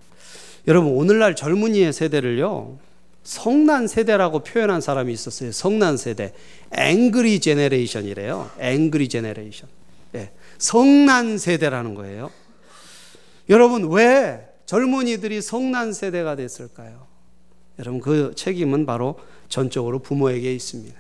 여러분 0.68 0.94
오늘날 0.94 1.36
젊은이의 1.36 1.92
세대를요 1.92 2.78
성난 3.24 3.88
세대라고 3.88 4.40
표현한 4.40 4.82
사람이 4.82 5.14
있었어요. 5.14 5.52
성난 5.52 5.98
세대, 5.98 6.34
앵그리 6.72 7.40
제네레이션이래요. 7.40 8.52
앵그리 8.60 9.10
제네레이션. 9.10 9.70
예. 10.16 10.32
성난 10.58 11.38
세대라는 11.38 11.96
거예요. 11.96 12.32
여러분 13.50 13.92
왜 13.92 14.48
젊은이들이 14.66 15.42
성난 15.42 15.94
세대가 15.94 16.36
됐을까요? 16.36 17.08
여러분 17.80 18.00
그 18.00 18.34
책임은 18.36 18.86
바로 18.86 19.20
전적으로 19.50 20.00
부모에게 20.00 20.54
있습니다. 20.54 21.00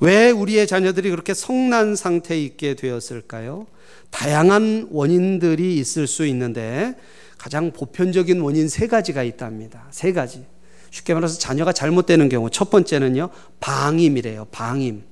왜 0.00 0.30
우리의 0.30 0.66
자녀들이 0.66 1.10
그렇게 1.10 1.34
성난 1.34 1.96
상태에 1.96 2.40
있게 2.40 2.74
되었을까요? 2.74 3.66
다양한 4.10 4.88
원인들이 4.90 5.76
있을 5.76 6.06
수 6.06 6.24
있는데 6.26 6.94
가장 7.36 7.72
보편적인 7.72 8.40
원인 8.40 8.68
세 8.68 8.86
가지가 8.86 9.22
있답니다. 9.22 9.86
세 9.90 10.12
가지. 10.12 10.44
쉽게 10.90 11.14
말해서 11.14 11.38
자녀가 11.38 11.72
잘못되는 11.72 12.28
경우 12.28 12.50
첫 12.50 12.70
번째는요 12.70 13.30
방임이래요. 13.60 14.46
방임, 14.50 15.04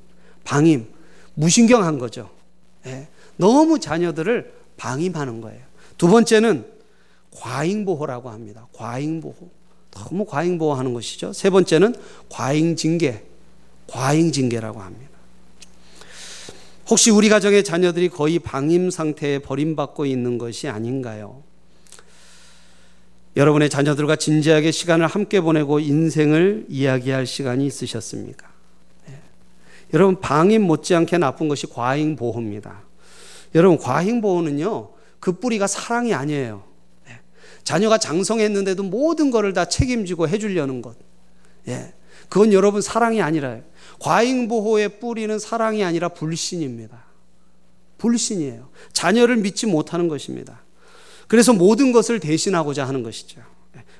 방임, 0.44 0.86
무신경한 1.34 1.98
거죠. 1.98 2.30
예. 2.86 3.08
너무 3.36 3.78
자녀들을 3.78 4.52
방임하는 4.76 5.40
거예요. 5.40 5.60
두 5.98 6.08
번째는 6.08 6.66
과잉보호라고 7.30 8.30
합니다. 8.30 8.66
과잉보호. 8.72 9.50
너무 9.90 10.24
과잉보호하는 10.26 10.92
것이죠. 10.92 11.32
세 11.32 11.50
번째는 11.50 11.94
과잉징계, 12.28 13.24
과잉징계라고 13.88 14.80
합니다. 14.80 15.16
혹시 16.88 17.10
우리 17.10 17.28
가정의 17.28 17.64
자녀들이 17.64 18.08
거의 18.08 18.38
방임 18.38 18.90
상태에 18.90 19.38
버림받고 19.40 20.06
있는 20.06 20.38
것이 20.38 20.68
아닌가요? 20.68 21.42
여러분의 23.36 23.68
자녀들과 23.68 24.16
진지하게 24.16 24.70
시간을 24.70 25.06
함께 25.06 25.40
보내고 25.40 25.78
인생을 25.78 26.66
이야기할 26.68 27.26
시간이 27.26 27.66
있으셨습니까? 27.66 28.48
네. 29.06 29.20
여러분 29.92 30.20
방임 30.20 30.62
못지않게 30.62 31.18
나쁜 31.18 31.48
것이 31.48 31.66
과잉 31.66 32.16
보호입니다. 32.16 32.82
여러분 33.54 33.78
과잉 33.78 34.22
보호는요 34.22 34.90
그 35.20 35.32
뿌리가 35.32 35.66
사랑이 35.66 36.14
아니에요. 36.14 36.64
네. 37.06 37.20
자녀가 37.62 37.98
장성했는데도 37.98 38.82
모든 38.84 39.30
것을 39.30 39.52
다 39.52 39.66
책임지고 39.66 40.28
해주려는 40.28 40.80
것. 40.80 40.96
예. 41.68 41.92
그건 42.30 42.54
여러분 42.54 42.80
사랑이 42.80 43.20
아니라요. 43.20 43.62
과잉 44.00 44.48
보호의 44.48 44.98
뿌리는 44.98 45.38
사랑이 45.38 45.84
아니라 45.84 46.08
불신입니다. 46.08 47.04
불신이에요. 47.98 48.70
자녀를 48.92 49.36
믿지 49.36 49.66
못하는 49.66 50.08
것입니다. 50.08 50.62
그래서 51.26 51.52
모든 51.52 51.92
것을 51.92 52.20
대신하고자 52.20 52.86
하는 52.86 53.02
것이죠. 53.02 53.40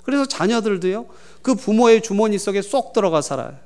그래서 0.04 0.25
자녀들도요, 0.26 1.06
그 1.42 1.54
부모의 1.54 2.02
주머니 2.02 2.38
속에 2.38 2.62
쏙 2.62 2.92
들어가 2.92 3.21
살아요. 3.21 3.56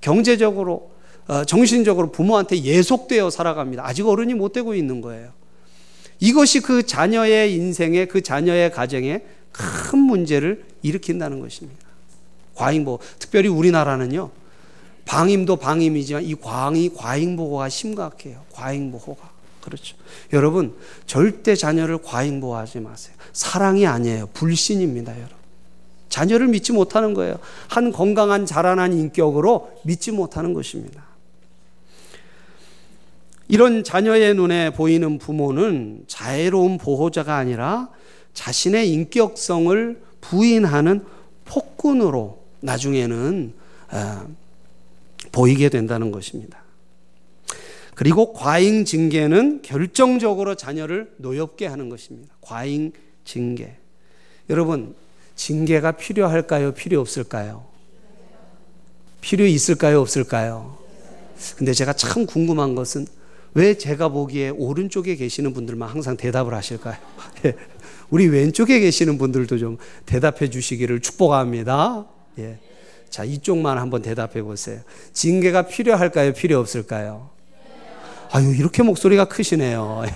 경제적으로, 0.00 0.90
어, 1.26 1.44
정신적으로 1.44 2.10
부모한테 2.10 2.62
예속되어 2.62 3.30
살아갑니다. 3.30 3.86
아직 3.86 4.06
어른이 4.06 4.34
못 4.34 4.52
되고 4.52 4.74
있는 4.74 5.00
거예요. 5.00 5.32
이것이 6.20 6.60
그 6.60 6.86
자녀의 6.86 7.54
인생에 7.54 8.06
그 8.06 8.22
자녀의 8.22 8.72
가정에 8.72 9.22
큰 9.52 9.98
문제를 9.98 10.64
일으킨다는 10.82 11.40
것입니다. 11.40 11.84
과잉보 12.54 13.00
특별히 13.18 13.48
우리나라는요. 13.48 14.30
방임도 15.04 15.56
방임이지만 15.56 16.24
이 16.24 16.34
광이 16.34 16.94
과잉보호가 16.94 17.68
심각해요. 17.68 18.42
과잉보호가. 18.52 19.33
그렇죠. 19.64 19.96
여러분, 20.34 20.74
절대 21.06 21.54
자녀를 21.54 22.02
과잉보호하지 22.02 22.80
마세요. 22.80 23.16
사랑이 23.32 23.86
아니에요. 23.86 24.28
불신입니다, 24.34 25.16
여러분. 25.16 25.36
자녀를 26.10 26.48
믿지 26.48 26.72
못하는 26.72 27.14
거예요. 27.14 27.38
한 27.68 27.90
건강한 27.90 28.44
자라난 28.44 28.92
인격으로 28.92 29.80
믿지 29.84 30.12
못하는 30.12 30.52
것입니다. 30.52 31.02
이런 33.48 33.84
자녀의 33.84 34.34
눈에 34.34 34.70
보이는 34.70 35.18
부모는 35.18 36.04
자애로운 36.08 36.76
보호자가 36.76 37.36
아니라 37.36 37.88
자신의 38.34 38.90
인격성을 38.92 40.02
부인하는 40.20 41.04
폭군으로 41.46 42.38
나중에는 42.60 43.54
어, 43.92 44.26
보이게 45.32 45.70
된다는 45.70 46.10
것입니다. 46.10 46.63
그리고 47.94 48.32
과잉 48.32 48.84
징계는 48.84 49.62
결정적으로 49.62 50.54
자녀를 50.54 51.12
노엽게 51.18 51.66
하는 51.66 51.88
것입니다. 51.88 52.34
과잉 52.40 52.92
징계. 53.24 53.76
여러분, 54.50 54.94
징계가 55.36 55.92
필요할까요? 55.92 56.72
필요 56.72 57.00
없을까요? 57.00 57.64
필요 59.20 59.46
있을까요? 59.46 60.00
없을까요? 60.00 60.78
근데 61.56 61.72
제가 61.72 61.92
참 61.94 62.26
궁금한 62.26 62.74
것은 62.74 63.06
왜 63.54 63.78
제가 63.78 64.08
보기에 64.08 64.50
오른쪽에 64.50 65.16
계시는 65.16 65.54
분들만 65.54 65.88
항상 65.88 66.16
대답을 66.16 66.52
하실까요? 66.54 66.96
예. 67.46 67.54
우리 68.10 68.26
왼쪽에 68.26 68.80
계시는 68.80 69.16
분들도 69.18 69.58
좀 69.58 69.78
대답해 70.04 70.50
주시기를 70.50 71.00
축복합니다. 71.00 72.06
예. 72.38 72.58
자, 73.08 73.22
이쪽만 73.24 73.78
한번 73.78 74.02
대답해 74.02 74.42
보세요. 74.42 74.80
징계가 75.12 75.68
필요할까요? 75.68 76.32
필요 76.32 76.58
없을까요? 76.58 77.33
아유, 78.34 78.52
이렇게 78.52 78.82
목소리가 78.82 79.26
크시네요. 79.26 80.02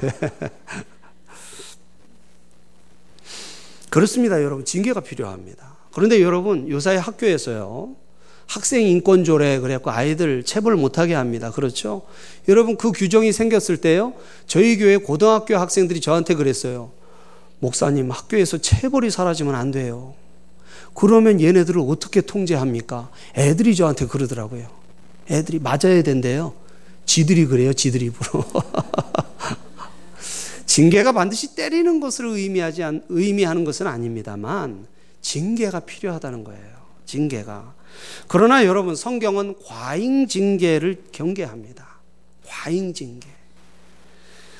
그렇습니다, 3.90 4.42
여러분. 4.42 4.64
징계가 4.64 5.02
필요합니다. 5.02 5.76
그런데 5.92 6.20
여러분, 6.20 6.68
요사이 6.68 6.96
학교에서요. 6.96 7.94
학생 8.48 8.82
인권 8.82 9.22
조례 9.22 9.60
그래갖고 9.60 9.92
아이들 9.92 10.42
체벌 10.42 10.74
못하게 10.74 11.14
합니다. 11.14 11.52
그렇죠? 11.52 12.02
여러분 12.48 12.76
그 12.76 12.90
규정이 12.90 13.30
생겼을 13.30 13.76
때요. 13.76 14.14
저희 14.46 14.78
교회 14.78 14.96
고등학교 14.96 15.56
학생들이 15.56 16.00
저한테 16.00 16.34
그랬어요. 16.34 16.90
목사님 17.60 18.10
학교에서 18.10 18.58
체벌이 18.58 19.10
사라지면 19.10 19.54
안 19.54 19.70
돼요. 19.70 20.14
그러면 20.94 21.40
얘네들을 21.40 21.80
어떻게 21.86 22.22
통제합니까? 22.22 23.10
애들이 23.36 23.76
저한테 23.76 24.06
그러더라고요. 24.06 24.66
애들이 25.30 25.58
맞아야 25.58 26.02
된대요. 26.02 26.54
지들이 27.08 27.46
그래요. 27.46 27.72
지들 27.72 28.02
입으로. 28.02 28.44
징계가 30.66 31.12
반드시 31.12 31.56
때리는 31.56 32.00
것을 32.00 32.26
의미하지 32.26 32.82
않, 32.84 33.02
의미하는 33.08 33.64
것은 33.64 33.86
아닙니다만 33.86 34.86
징계가 35.22 35.80
필요하다는 35.80 36.44
거예요. 36.44 36.76
징계가. 37.06 37.74
그러나 38.28 38.66
여러분 38.66 38.94
성경은 38.94 39.54
과잉 39.64 40.28
징계를 40.28 41.04
경계합니다. 41.10 41.88
과잉 42.46 42.92
징계. 42.92 43.26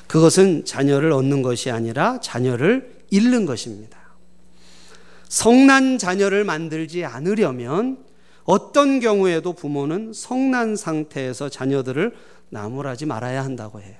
그것은 0.07 0.65
자녀를 0.65 1.11
얻는 1.11 1.43
것이 1.43 1.69
아니라 1.69 2.19
자녀를 2.19 3.03
잃는 3.11 3.45
것입니다. 3.45 3.99
성난 5.27 5.99
자녀를 5.99 6.43
만들지 6.45 7.05
않으려면 7.05 8.09
어떤 8.49 8.99
경우에도 8.99 9.53
부모는 9.53 10.11
성난 10.11 10.75
상태에서 10.75 11.49
자녀들을 11.49 12.15
나무라지 12.49 13.05
말아야 13.05 13.43
한다고 13.43 13.81
해요. 13.81 13.95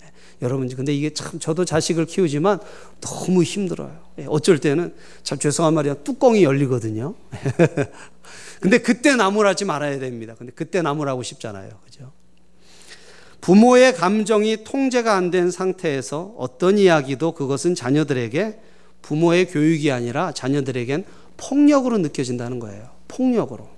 네. 0.00 0.06
여러분, 0.42 0.68
근데 0.68 0.94
이게 0.94 1.12
참 1.12 1.38
저도 1.38 1.64
자식을 1.64 2.06
키우지만 2.06 2.60
너무 3.00 3.42
힘들어요. 3.42 3.98
예, 4.18 4.26
어쩔 4.28 4.58
때는 4.58 4.94
참 5.22 5.38
죄송한 5.38 5.74
말이야 5.74 5.94
뚜껑이 6.04 6.42
열리거든요. 6.44 7.14
근데 8.60 8.78
그때 8.78 9.16
나무라지 9.16 9.64
말아야 9.64 9.98
됩니다. 9.98 10.34
근데 10.38 10.52
그때 10.54 10.82
나무라고 10.82 11.22
싶잖아요. 11.22 11.70
그죠? 11.84 12.12
부모의 13.40 13.94
감정이 13.94 14.62
통제가 14.64 15.14
안 15.16 15.30
된 15.32 15.50
상태에서 15.50 16.34
어떤 16.38 16.78
이야기도 16.78 17.32
그것은 17.32 17.74
자녀들에게 17.74 18.60
부모의 19.02 19.48
교육이 19.48 19.90
아니라 19.90 20.30
자녀들에겐 20.32 21.04
폭력으로 21.36 21.98
느껴진다는 21.98 22.60
거예요. 22.60 22.88
폭력으로. 23.08 23.68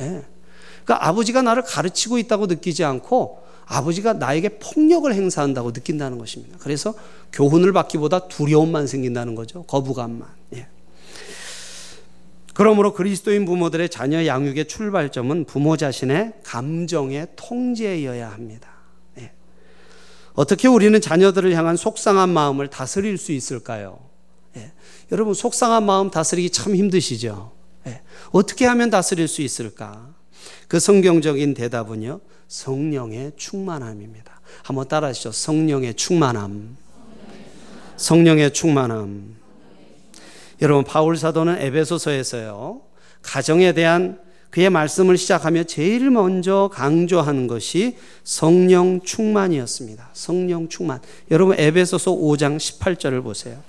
예. 0.00 0.24
그러니까 0.84 1.06
아버지가 1.06 1.42
나를 1.42 1.62
가르치고 1.62 2.16
있다고 2.16 2.46
느끼지 2.46 2.82
않고 2.84 3.42
아버지가 3.70 4.14
나에게 4.14 4.58
폭력을 4.58 5.12
행사한다고 5.14 5.70
느낀다는 5.70 6.18
것입니다. 6.18 6.58
그래서 6.60 6.92
교훈을 7.32 7.72
받기보다 7.72 8.26
두려움만 8.26 8.88
생긴다는 8.88 9.36
거죠. 9.36 9.62
거부감만. 9.62 10.28
예. 10.56 10.66
그러므로 12.52 12.92
그리스도인 12.92 13.44
부모들의 13.44 13.88
자녀 13.88 14.26
양육의 14.26 14.66
출발점은 14.66 15.44
부모 15.44 15.76
자신의 15.76 16.32
감정의 16.42 17.28
통제여야 17.36 18.32
합니다. 18.32 18.68
예. 19.18 19.30
어떻게 20.34 20.66
우리는 20.66 21.00
자녀들을 21.00 21.54
향한 21.54 21.76
속상한 21.76 22.28
마음을 22.28 22.66
다스릴 22.66 23.18
수 23.18 23.30
있을까요? 23.30 24.00
예. 24.56 24.72
여러분, 25.12 25.32
속상한 25.32 25.86
마음 25.86 26.10
다스리기 26.10 26.50
참 26.50 26.74
힘드시죠? 26.74 27.52
예. 27.86 28.02
어떻게 28.32 28.66
하면 28.66 28.90
다스릴 28.90 29.28
수 29.28 29.42
있을까? 29.42 30.12
그 30.66 30.80
성경적인 30.80 31.54
대답은요, 31.54 32.20
성령의 32.50 33.32
충만함입니다. 33.36 34.40
한번 34.64 34.88
따라 34.88 35.06
하시죠. 35.08 35.30
성령의 35.30 35.94
충만함. 35.94 36.76
성령의 37.96 38.52
충만함. 38.52 39.36
여러분 40.60 40.84
바울 40.84 41.16
사도는 41.16 41.62
에베소서에서요. 41.62 42.82
가정에 43.22 43.72
대한 43.72 44.20
그의 44.50 44.68
말씀을 44.68 45.16
시작하며 45.16 45.62
제일 45.64 46.10
먼저 46.10 46.68
강조하는 46.72 47.46
것이 47.46 47.96
성령 48.24 49.00
충만이었습니다. 49.00 50.10
성령 50.12 50.68
충만. 50.68 51.00
여러분 51.30 51.56
에베소서 51.56 52.10
5장 52.10 52.56
18절을 52.56 53.22
보세요. 53.22 53.62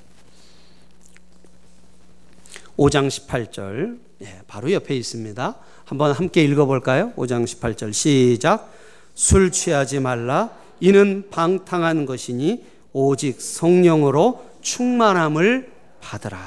5장 2.78 3.10
18절. 3.10 4.00
예, 4.24 4.42
바로 4.48 4.72
옆에 4.72 4.96
있습니다. 4.96 5.56
한번 5.92 6.14
함께 6.14 6.42
읽어볼까요? 6.46 7.12
5장 7.18 7.44
18절 7.44 7.92
시작. 7.92 8.72
술 9.14 9.52
취하지 9.52 10.00
말라. 10.00 10.50
이는 10.80 11.26
방탕한 11.30 12.06
것이니 12.06 12.64
오직 12.94 13.42
성령으로 13.42 14.42
충만함을 14.62 15.70
받으라. 16.00 16.40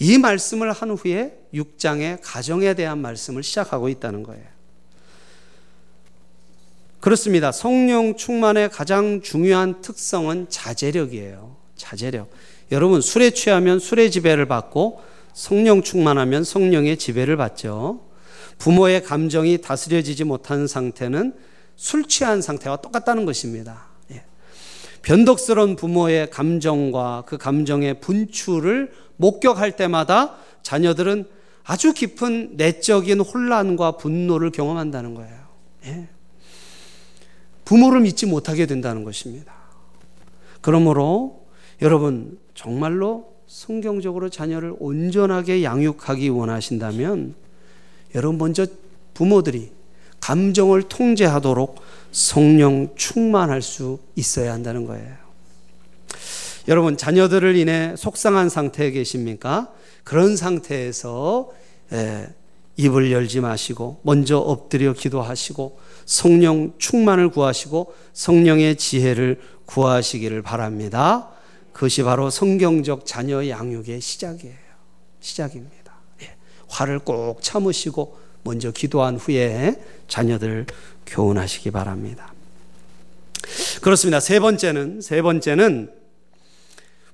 이 0.00 0.18
말씀을 0.18 0.72
한 0.72 0.90
후에 0.90 1.34
6장의 1.54 2.18
가정에 2.22 2.74
대한 2.74 2.98
말씀을 2.98 3.42
시작하고 3.42 3.88
있다는 3.88 4.22
거예요. 4.22 4.44
그렇습니다. 7.00 7.52
성령 7.52 8.16
충만의 8.16 8.68
가장 8.68 9.22
중요한 9.22 9.80
특성은 9.80 10.48
자제력이에요. 10.50 11.56
자제력. 11.76 12.30
여러분, 12.70 13.00
술에 13.00 13.30
취하면 13.30 13.78
술의 13.78 14.10
지배를 14.10 14.44
받고 14.44 15.00
성령 15.32 15.80
충만하면 15.80 16.44
성령의 16.44 16.98
지배를 16.98 17.38
받죠. 17.38 18.05
부모의 18.58 19.02
감정이 19.02 19.60
다스려지지 19.60 20.24
못한 20.24 20.66
상태는 20.66 21.34
술 21.76 22.04
취한 22.04 22.40
상태와 22.40 22.76
똑같다는 22.76 23.26
것입니다. 23.26 23.86
예. 24.10 24.24
변덕스러운 25.02 25.76
부모의 25.76 26.30
감정과 26.30 27.24
그 27.26 27.36
감정의 27.36 28.00
분출을 28.00 28.92
목격할 29.16 29.76
때마다 29.76 30.36
자녀들은 30.62 31.26
아주 31.64 31.92
깊은 31.92 32.56
내적인 32.56 33.20
혼란과 33.20 33.92
분노를 33.92 34.50
경험한다는 34.50 35.14
거예요. 35.14 35.36
예. 35.86 36.08
부모를 37.64 38.00
믿지 38.00 38.26
못하게 38.26 38.66
된다는 38.66 39.04
것입니다. 39.04 39.52
그러므로 40.60 41.46
여러분 41.82 42.38
정말로 42.54 43.34
성경적으로 43.46 44.28
자녀를 44.28 44.74
온전하게 44.78 45.62
양육하기 45.62 46.28
원하신다면 46.28 47.34
여러분 48.16 48.38
먼저 48.38 48.66
부모들이 49.14 49.70
감정을 50.20 50.84
통제하도록 50.84 51.76
성령 52.10 52.88
충만할 52.96 53.62
수 53.62 54.00
있어야 54.16 54.52
한다는 54.52 54.86
거예요. 54.86 55.14
여러분 56.66 56.96
자녀들을 56.96 57.56
인해 57.56 57.94
속상한 57.96 58.48
상태에 58.48 58.90
계십니까? 58.90 59.70
그런 60.02 60.36
상태에서 60.36 61.50
예, 61.92 62.28
입을 62.76 63.12
열지 63.12 63.40
마시고 63.40 64.00
먼저 64.02 64.38
엎드려 64.38 64.92
기도하시고 64.92 65.78
성령 66.06 66.72
충만을 66.78 67.30
구하시고 67.30 67.94
성령의 68.12 68.76
지혜를 68.76 69.40
구하시기를 69.66 70.42
바랍니다. 70.42 71.28
그것이 71.72 72.02
바로 72.02 72.30
성경적 72.30 73.06
자녀 73.06 73.46
양육의 73.46 74.00
시작이에요. 74.00 74.56
시작입니다. 75.20 75.75
예. 76.66 76.68
화를 76.68 76.98
꼭 76.98 77.42
참으시고 77.42 78.18
먼저 78.42 78.70
기도한 78.70 79.16
후에 79.16 79.74
자녀들 80.08 80.66
교훈하시기 81.06 81.70
바랍니다. 81.70 82.32
그렇습니다. 83.80 84.20
세 84.20 84.40
번째는 84.40 85.00
세 85.00 85.22
번째는 85.22 85.92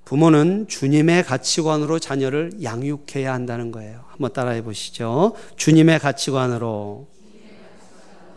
부모는 0.05 0.67
주님의 0.69 1.25
가치관으로 1.25 1.99
자녀를 1.99 2.63
양육해야 2.63 3.33
한다는 3.33 3.73
거예요. 3.73 4.05
한번 4.09 4.33
따라해 4.33 4.63
보시죠. 4.63 5.35
주님의 5.57 6.01
가치관으로 6.01 7.07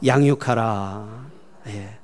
양육하라. 0.05 1.29
예. 1.67 1.97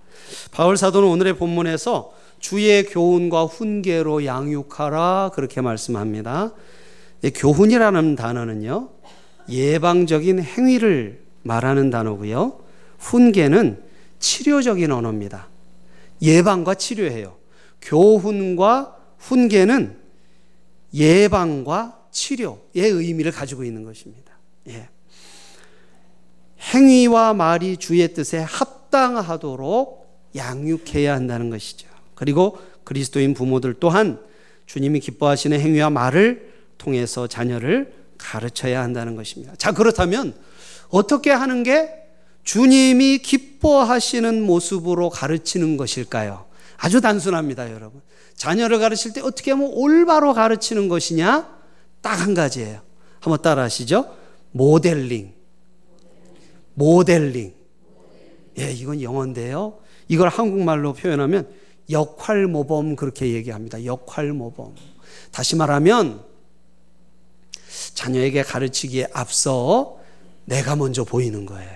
바울 0.51 0.77
사도는 0.77 1.07
오늘의 1.07 1.37
본문에서 1.37 2.13
주의 2.39 2.83
교훈과 2.83 3.45
훈계로 3.45 4.25
양육하라 4.25 5.31
그렇게 5.35 5.61
말씀합니다. 5.61 6.53
교훈이라는 7.35 8.15
단어는요 8.15 8.89
예방적인 9.49 10.41
행위를 10.41 11.21
말하는 11.43 11.89
단어고요. 11.89 12.59
훈계는 12.99 13.81
치료적인 14.19 14.91
언어입니다. 14.91 15.47
예방과 16.21 16.75
치료해요. 16.75 17.35
교훈과 17.81 18.95
훈계는 19.17 19.97
예방과 20.93 21.99
치료의 22.11 22.61
의미를 22.75 23.31
가지고 23.31 23.63
있는 23.63 23.83
것입니다. 23.83 24.33
예. 24.67 24.89
행위와 26.73 27.33
말이 27.33 27.77
주의 27.77 28.13
뜻에 28.13 28.39
합당하도록 28.39 30.01
양육해야 30.35 31.13
한다는 31.13 31.49
것이죠. 31.49 31.87
그리고 32.13 32.59
그리스도인 32.83 33.33
부모들 33.33 33.75
또한 33.79 34.19
주님이 34.65 34.99
기뻐하시는 34.99 35.59
행위와 35.59 35.89
말을 35.89 36.51
통해서 36.77 37.27
자녀를 37.27 38.00
가르쳐야 38.21 38.81
한다는 38.81 39.15
것입니다. 39.15 39.53
자, 39.57 39.71
그렇다면 39.71 40.33
어떻게 40.89 41.31
하는 41.31 41.63
게 41.63 41.89
주님이 42.43 43.19
기뻐하시는 43.19 44.41
모습으로 44.43 45.09
가르치는 45.09 45.77
것일까요? 45.77 46.45
아주 46.77 47.01
단순합니다, 47.01 47.71
여러분. 47.71 48.01
자녀를 48.35 48.79
가르칠 48.79 49.13
때 49.13 49.21
어떻게 49.21 49.51
하면 49.51 49.69
올바로 49.73 50.33
가르치는 50.33 50.87
것이냐? 50.87 51.47
딱 52.01 52.19
한 52.19 52.33
가지예요. 52.33 52.81
한번 53.19 53.41
따라 53.41 53.63
하시죠. 53.63 54.15
모델링. 54.51 55.33
모델링. 56.73 57.53
예, 58.59 58.71
이건 58.71 59.01
영어인데요. 59.01 59.79
이걸 60.07 60.29
한국말로 60.29 60.93
표현하면 60.93 61.47
역할 61.89 62.47
모범 62.47 62.95
그렇게 62.95 63.33
얘기합니다. 63.33 63.85
역할 63.85 64.33
모범. 64.33 64.75
다시 65.31 65.55
말하면 65.55 66.23
자녀에게 68.01 68.41
가르치기에 68.41 69.09
앞서 69.13 69.97
내가 70.45 70.75
먼저 70.75 71.03
보이는 71.03 71.45
거예요. 71.45 71.69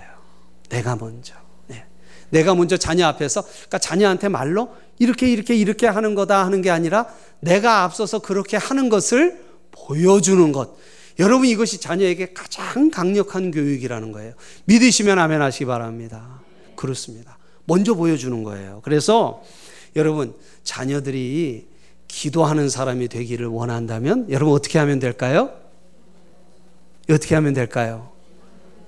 내가 0.69 0.95
먼저. 0.95 1.35
네. 1.67 1.85
내가 2.31 2.55
먼저 2.55 2.77
자녀 2.77 3.05
앞에서 3.05 3.43
그러니까 3.43 3.77
자녀한테 3.77 4.29
말로 4.29 4.69
이렇게 4.97 5.31
이렇게 5.31 5.55
이렇게 5.55 5.85
하는 5.85 6.15
거다 6.15 6.43
하는 6.43 6.63
게 6.63 6.71
아니라 6.71 7.07
내가 7.41 7.83
앞서서 7.83 8.19
그렇게 8.19 8.57
하는 8.57 8.89
것을 8.89 9.39
보여주는 9.69 10.51
것. 10.51 10.75
여러분 11.19 11.45
이것이 11.47 11.79
자녀에게 11.79 12.33
가장 12.33 12.89
강력한 12.89 13.51
교육이라는 13.51 14.11
거예요. 14.11 14.33
믿으시면 14.65 15.19
아멘 15.19 15.41
하시기 15.43 15.65
바랍니다. 15.65 16.41
그렇습니다. 16.75 17.37
먼저 17.65 17.93
보여주는 17.93 18.43
거예요. 18.43 18.81
그래서 18.83 19.43
여러분 19.95 20.33
자녀들이 20.63 21.67
기도하는 22.07 22.67
사람이 22.67 23.09
되기를 23.09 23.45
원한다면 23.45 24.25
여러분 24.31 24.55
어떻게 24.55 24.79
하면 24.79 24.97
될까요? 24.97 25.64
어떻게 27.13 27.35
하면 27.35 27.53
될까요? 27.53 28.11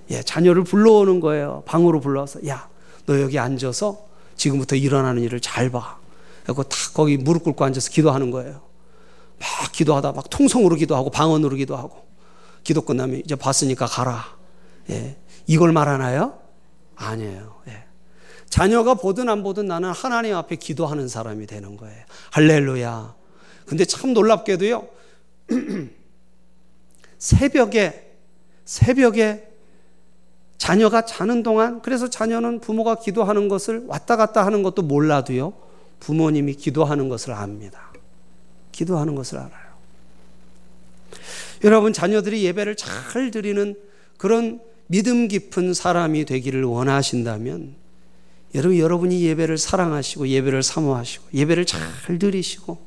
예, 0.09 0.21
자녀를 0.21 0.63
불러오는 0.63 1.19
거예요. 1.19 1.63
방으로 1.65 1.99
불러서 1.99 2.45
야, 2.47 2.69
너 3.05 3.19
여기 3.21 3.37
앉아서 3.37 4.07
지금부터 4.35 4.75
일어나는 4.75 5.21
일을 5.23 5.39
잘 5.39 5.69
봐. 5.69 5.97
그리고 6.43 6.63
탁 6.63 6.93
거기 6.93 7.17
무릎 7.17 7.43
꿇고 7.43 7.63
앉아서 7.65 7.89
기도하는 7.91 8.31
거예요. 8.31 8.61
막 9.39 9.71
기도하다 9.71 10.13
막 10.13 10.29
통성으로 10.29 10.75
기도하고 10.77 11.11
방언으로 11.11 11.57
기도하고 11.57 12.07
기도 12.63 12.81
끝나면 12.81 13.21
이제 13.23 13.35
봤으니까 13.35 13.85
가라. 13.85 14.25
예. 14.89 15.17
이걸 15.45 15.71
말하나요? 15.71 16.39
아니에요. 16.95 17.61
예. 17.67 17.83
자녀가 18.49 18.93
보든 18.93 19.29
안 19.29 19.43
보든 19.43 19.67
나는 19.67 19.91
하나님 19.91 20.35
앞에 20.35 20.55
기도하는 20.55 21.07
사람이 21.07 21.45
되는 21.47 21.77
거예요. 21.77 22.03
할렐루야. 22.31 23.15
근데 23.65 23.85
참 23.85 24.13
놀랍게도요. 24.13 24.87
새벽에 27.19 28.06
새벽에 28.67 29.47
자녀가 30.57 31.05
자는 31.05 31.41
동안 31.41 31.81
그래서 31.81 32.09
자녀는 32.09 32.59
부모가 32.59 32.95
기도하는 32.95 33.47
것을 33.47 33.85
왔다 33.87 34.17
갔다 34.17 34.45
하는 34.45 34.61
것도 34.61 34.81
몰라도요. 34.81 35.53
부모님이 36.01 36.53
기도하는 36.53 37.07
것을 37.07 37.33
압니다. 37.33 37.93
기도하는 38.73 39.15
것을 39.15 39.37
알아요. 39.37 39.67
여러분 41.63 41.93
자녀들이 41.93 42.43
예배를 42.43 42.75
잘 42.75 43.31
드리는 43.31 43.75
그런 44.17 44.59
믿음 44.87 45.29
깊은 45.29 45.73
사람이 45.73 46.25
되기를 46.25 46.63
원하신다면 46.65 47.75
여러분 48.53 48.77
여러분이 48.77 49.23
예배를 49.23 49.57
사랑하시고 49.57 50.27
예배를 50.27 50.61
사모하시고 50.61 51.27
예배를 51.33 51.65
잘 51.65 51.79
드리시고 52.19 52.85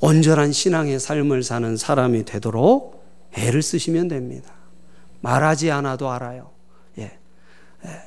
온전한 0.00 0.52
신앙의 0.52 1.00
삶을 1.00 1.42
사는 1.42 1.76
사람이 1.76 2.24
되도록 2.24 3.03
애를 3.34 3.62
쓰시면 3.62 4.08
됩니다. 4.08 4.52
말하지 5.20 5.70
않아도 5.70 6.10
알아요. 6.10 6.50
예. 6.98 7.18
예. 7.84 8.02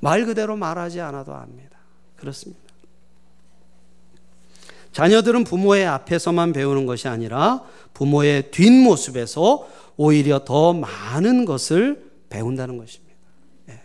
말 0.00 0.24
그대로 0.24 0.56
말하지 0.56 1.00
않아도 1.00 1.34
압니다. 1.34 1.78
그렇습니다. 2.16 2.60
자녀들은 4.92 5.44
부모의 5.44 5.86
앞에서만 5.86 6.52
배우는 6.52 6.86
것이 6.86 7.08
아니라 7.08 7.62
부모의 7.94 8.50
뒷모습에서 8.50 9.68
오히려 9.96 10.44
더 10.44 10.72
많은 10.72 11.44
것을 11.44 12.10
배운다는 12.30 12.78
것입니다. 12.78 13.14
예. 13.70 13.82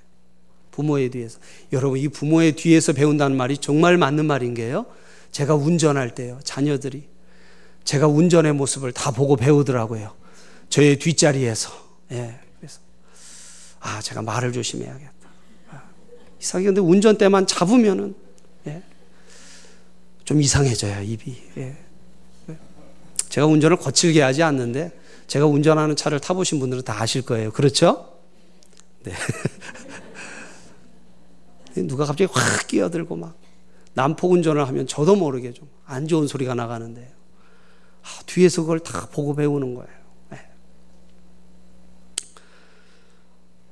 부모의 0.72 1.10
뒤에서. 1.10 1.40
여러분, 1.72 2.00
이 2.00 2.08
부모의 2.08 2.56
뒤에서 2.56 2.94
배운다는 2.94 3.36
말이 3.38 3.58
정말 3.58 3.98
맞는 3.98 4.26
말인 4.26 4.54
게요. 4.54 4.86
제가 5.32 5.56
운전할 5.56 6.16
때요, 6.16 6.40
자녀들이 6.44 7.08
제가 7.84 8.08
운전의 8.08 8.54
모습을 8.54 8.92
다 8.92 9.12
보고 9.12 9.36
배우더라고요. 9.36 10.23
저의 10.74 10.98
뒷자리에서. 10.98 11.72
예. 12.14 12.40
그래서, 12.58 12.80
아, 13.80 14.02
제가 14.02 14.24
말을 14.24 14.52
조심해야겠다. 14.52 15.30
아, 15.70 15.84
이상하게 16.42 16.66
근데 16.66 16.82
운전대만 16.82 17.46
잡으면은, 17.46 18.16
예. 18.66 18.82
좀 20.24 20.42
이상해져요, 20.42 21.04
입이. 21.04 21.44
예. 21.58 21.78
제가 23.30 23.46
운전을 23.46 23.78
거칠게 23.78 24.22
하지 24.22 24.42
않는데, 24.42 24.92
제가 25.28 25.46
운전하는 25.46 25.96
차를 25.96 26.20
타보신 26.20 26.60
분들은 26.60 26.84
다 26.84 27.00
아실 27.02 27.22
거예요. 27.22 27.52
그렇죠? 27.52 28.18
네. 29.04 29.14
누가 31.88 32.06
갑자기 32.06 32.32
확 32.34 32.68
끼어들고 32.68 33.16
막, 33.16 33.38
난폭 33.94 34.32
운전을 34.32 34.68
하면 34.68 34.88
저도 34.88 35.16
모르게 35.16 35.54
좀 35.54 35.70
안 35.86 36.08
좋은 36.08 36.28
소리가 36.28 36.56
나가는데 36.56 37.14
아, 38.02 38.08
뒤에서 38.26 38.62
그걸 38.62 38.80
다 38.80 39.08
보고 39.12 39.36
배우는 39.36 39.76
거예요. 39.76 39.90
네. 40.32 40.50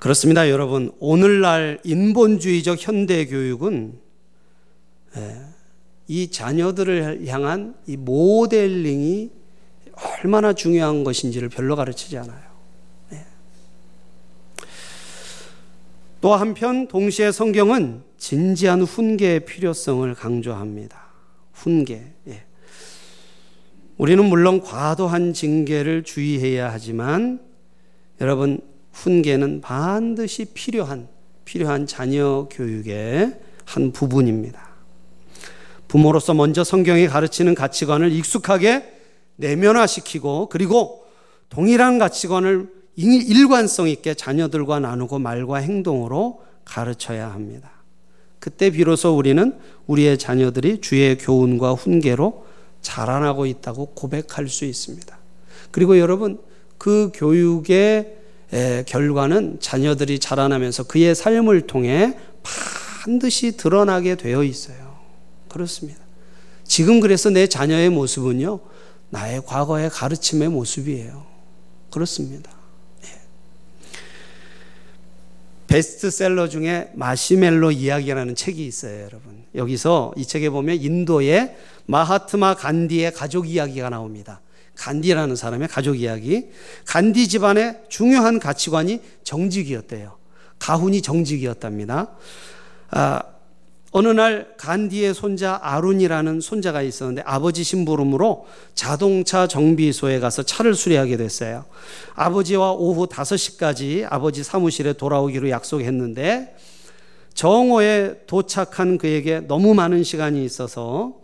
그렇습니다, 0.01 0.49
여러분. 0.49 0.91
오늘날 0.97 1.79
인본주의적 1.83 2.79
현대 2.81 3.27
교육은 3.27 3.99
네. 5.13 5.41
이 6.07 6.31
자녀들을 6.31 7.27
향한 7.27 7.75
이 7.85 7.97
모델링이 7.97 9.29
얼마나 9.93 10.53
중요한 10.53 11.03
것인지를 11.03 11.49
별로 11.49 11.75
가르치지 11.75 12.17
않아요. 12.17 12.41
또 16.19 16.33
한편 16.33 16.87
동시에 16.87 17.31
성경은 17.31 18.01
진지한 18.17 18.81
훈계의 18.81 19.45
필요성을 19.45 20.11
강조합니다. 20.15 20.99
훈계. 21.53 22.11
예. 22.27 22.43
우리는 23.97 24.25
물론 24.25 24.61
과도한 24.61 25.33
징계를 25.33 26.01
주의해야 26.01 26.71
하지만 26.73 27.39
여러분 28.19 28.70
훈계는 28.93 29.62
반드시 29.62 30.45
필요한 30.54 31.08
필요한 31.45 31.86
자녀 31.88 32.47
교육의 32.49 33.39
한 33.65 33.91
부분입니다. 33.91 34.69
부모로서 35.88 36.34
먼저 36.34 36.63
성경이 36.63 37.08
가르치는 37.08 37.56
가치관을 37.56 38.12
익숙하게 38.12 38.93
내면화시키고 39.36 40.47
그리고 40.49 41.06
동일한 41.49 41.99
가치관을 41.99 42.69
일관성 42.95 43.89
있게 43.89 44.13
자녀들과 44.13 44.80
나누고 44.80 45.19
말과 45.19 45.58
행동으로 45.58 46.41
가르쳐야 46.63 47.32
합니다. 47.34 47.71
그때 48.39 48.69
비로소 48.69 49.15
우리는 49.15 49.58
우리의 49.88 50.17
자녀들이 50.17 50.82
주의 50.82 51.17
교훈과 51.17 51.73
훈계로 51.73 52.45
자라나고 52.82 53.45
있다고 53.45 53.88
고백할 53.88 54.47
수 54.47 54.65
있습니다. 54.65 55.17
그리고 55.71 55.99
여러분 55.99 56.39
그 56.77 57.12
교육의 57.13 58.20
결과는 58.85 59.59
자녀들이 59.59 60.19
자라나면서 60.19 60.83
그의 60.83 61.15
삶을 61.15 61.67
통해 61.67 62.17
반드시 62.43 63.55
드러나게 63.57 64.15
되어 64.15 64.43
있어요. 64.43 64.99
그렇습니다. 65.47 65.99
지금 66.63 66.99
그래서 66.99 67.29
내 67.29 67.47
자녀의 67.47 67.89
모습은요, 67.89 68.59
나의 69.09 69.41
과거의 69.45 69.89
가르침의 69.89 70.49
모습이에요. 70.49 71.25
그렇습니다. 71.91 72.51
예. 73.03 73.09
베스트셀러 75.67 76.47
중에 76.47 76.91
마시멜로 76.95 77.71
이야기라는 77.71 78.35
책이 78.35 78.65
있어요, 78.65 79.01
여러분. 79.01 79.43
여기서 79.55 80.13
이 80.15 80.25
책에 80.25 80.49
보면 80.49 80.77
인도의 80.77 81.55
마하트마 81.87 82.55
간디의 82.55 83.13
가족 83.13 83.49
이야기가 83.49 83.89
나옵니다. 83.89 84.39
간디라는 84.75 85.36
사람의 85.36 85.67
가족 85.67 85.99
이야기. 85.99 86.49
간디 86.86 87.27
집안의 87.27 87.84
중요한 87.89 88.39
가치관이 88.39 89.01
정직이었대요. 89.23 90.17
가훈이 90.60 91.01
정직이었답니다. 91.01 92.12
아, 92.91 93.23
어느 93.93 94.07
날 94.07 94.53
간디의 94.57 95.13
손자 95.13 95.60
아룬이라는 95.62 96.39
손자가 96.39 96.81
있었는데 96.81 97.23
아버지 97.25 97.63
심부름으로 97.63 98.47
자동차 98.73 99.47
정비소에 99.47 100.19
가서 100.19 100.43
차를 100.43 100.75
수리하게 100.75 101.17
됐어요. 101.17 101.65
아버지와 102.15 102.71
오후 102.71 103.07
5시까지 103.07 104.07
아버지 104.10 104.43
사무실에 104.43 104.93
돌아오기로 104.93 105.49
약속했는데 105.49 106.55
정오에 107.34 108.21
도착한 108.27 108.97
그에게 108.97 109.41
너무 109.41 109.73
많은 109.73 110.03
시간이 110.03 110.43
있어서 110.45 111.13
어, 111.15 111.20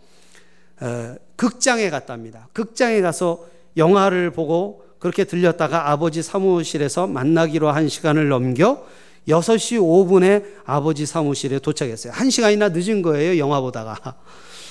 극장에 1.36 1.90
갔답니다. 1.90 2.48
극장에 2.52 3.00
가서 3.00 3.44
영화를 3.76 4.30
보고 4.30 4.84
그렇게 4.98 5.24
들렸다가 5.24 5.90
아버지 5.90 6.22
사무실에서 6.22 7.06
만나기로 7.06 7.70
한 7.70 7.88
시간을 7.88 8.28
넘겨 8.28 8.84
6시 9.28 9.78
5분에 9.78 10.44
아버지 10.64 11.06
사무실에 11.06 11.58
도착했어요. 11.58 12.12
한 12.12 12.30
시간이나 12.30 12.70
늦은 12.70 13.02
거예요, 13.02 13.38
영화 13.38 13.60
보다가. 13.60 14.16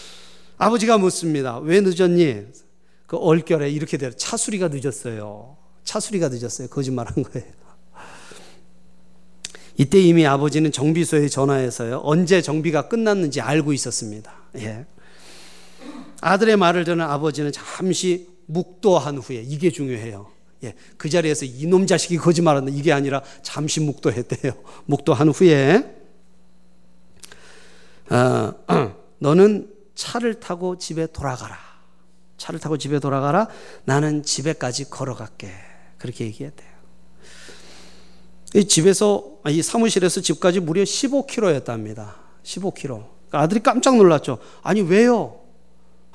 아버지가 0.58 0.98
묻습니다. 0.98 1.60
왜 1.60 1.82
늦었니? 1.82 2.48
그 3.06 3.18
얼결에 3.18 3.70
이렇게 3.70 3.98
돼요. 3.98 4.12
차수리가 4.12 4.70
늦었어요. 4.70 5.56
차수리가 5.84 6.30
늦었어요. 6.30 6.68
거짓말 6.68 7.08
한 7.08 7.24
거예요. 7.24 7.48
이때 9.78 10.02
이미 10.02 10.26
아버지는 10.26 10.72
정비소에 10.72 11.30
전화해서요. 11.30 12.02
언제 12.04 12.42
정비가 12.42 12.90
끝났는지 12.90 13.40
알고 13.40 13.72
있었습니다. 13.74 14.34
예. 14.58 14.86
아들의 16.22 16.58
말을 16.58 16.84
듣는 16.84 17.02
아버지는 17.02 17.52
잠시 17.52 18.28
묵도한 18.48 19.18
후에 19.18 19.44
이게 19.46 19.72
중요해요. 19.72 20.32
예, 20.64 20.74
그 20.98 21.10
자리에서 21.10 21.46
이놈 21.46 21.86
자식이 21.86 22.18
거짓말한다 22.18 22.72
이게 22.74 22.92
아니라 22.92 23.22
잠시 23.44 23.80
묵도했대요. 23.80 24.54
묵도한 24.86 25.30
후에 25.30 25.98
어, 28.10 28.54
너는 29.20 29.72
차를 29.96 30.40
타고 30.40 30.78
집에 30.78 31.08
돌아가라. 31.08 31.58
차를 32.38 32.60
타고 32.60 32.78
집에 32.78 33.00
돌아가라. 33.00 33.48
나는 33.86 34.24
집에까지 34.24 34.90
걸어갈게. 34.90 35.52
그렇게 35.98 36.26
얘기했대요. 36.26 36.70
이 38.56 38.66
집에서 38.66 39.40
이 39.50 39.62
사무실에서 39.62 40.22
집까지 40.22 40.60
무려 40.60 40.84
15km였답니다. 40.84 42.14
15km. 42.44 42.86
그러니까 42.86 43.40
아들이 43.42 43.60
깜짝 43.62 43.98
놀랐죠. 43.98 44.38
아니 44.62 44.82
왜요? 44.82 45.47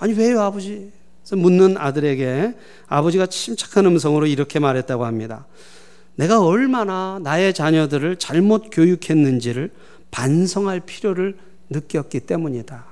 아니 0.02 0.14
왜요 0.14 0.40
아버지? 0.40 0.90
그래서 1.20 1.36
묻는 1.36 1.76
아들에게 1.78 2.54
아버지가 2.88 3.26
침착한 3.26 3.86
음성으로 3.86 4.26
이렇게 4.26 4.58
말했다고 4.58 5.04
합니다. 5.04 5.46
내가 6.16 6.44
얼마나 6.44 7.20
나의 7.22 7.54
자녀들을 7.54 8.16
잘못 8.16 8.70
교육했는지를 8.72 9.70
반성할 10.10 10.80
필요를 10.80 11.38
느꼈기 11.70 12.18
때문이다. 12.18 12.84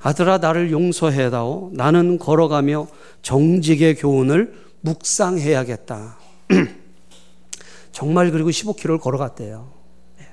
아들아, 0.00 0.38
나를 0.38 0.70
용서해다오. 0.70 1.72
나는 1.74 2.20
걸어가며 2.20 2.86
정직의 3.22 3.96
교훈을 3.96 4.54
묵상해야겠다. 4.82 6.16
정말 7.90 8.30
그리고 8.30 8.50
15km를 8.50 9.00
걸어갔대요. 9.00 9.72
예. 10.20 10.28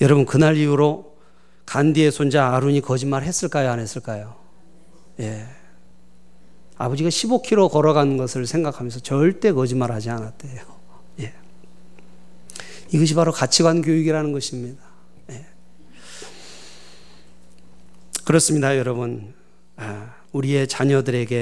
여러분, 0.00 0.26
그날 0.26 0.56
이후로 0.56 1.16
간디의 1.66 2.12
손자 2.12 2.54
아룬이 2.54 2.82
거짓말 2.82 3.24
했을까요? 3.24 3.68
안 3.68 3.80
했을까요? 3.80 4.39
예. 5.20 5.46
아버지가 6.76 7.10
15km 7.10 7.70
걸어간 7.70 8.16
것을 8.16 8.46
생각하면서 8.46 9.00
절대 9.00 9.52
거짓말 9.52 9.92
하지 9.92 10.10
않았대요. 10.10 10.62
예. 11.20 11.34
이것이 12.90 13.14
바로 13.14 13.32
가치관 13.32 13.82
교육이라는 13.82 14.32
것입니다. 14.32 14.82
예. 15.30 15.46
그렇습니다, 18.24 18.76
여러분. 18.78 19.34
아, 19.76 20.14
우리의 20.32 20.68
자녀들에게 20.68 21.36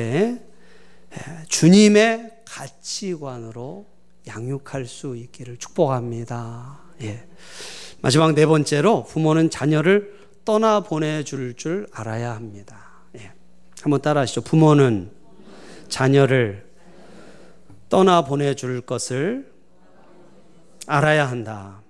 예, 1.13 1.45
주님의 1.49 2.43
가치관으로 2.45 3.87
양육할 4.27 4.87
수 4.87 5.17
있기를 5.17 5.57
축복합니다. 5.57 6.81
예. 7.03 7.27
마지막 8.01 8.35
네 8.35 8.47
번째로 8.47 9.05
부모는 9.05 9.51
자녀를 9.51 10.19
떠나 10.45 10.81
보내줄 10.81 11.55
줄 11.55 11.89
알아야 11.93 12.35
합니다. 12.35 12.89
예. 13.17 13.33
한번 13.83 14.01
따라 14.03 14.23
하시죠. 14.23 14.43
부모는 14.43 15.11
자녀를 15.89 16.67
떠나 17.89 18.23
보내줄 18.23 18.83
것을 18.83 19.51
알아야 20.87 21.29
한다. 21.29 21.81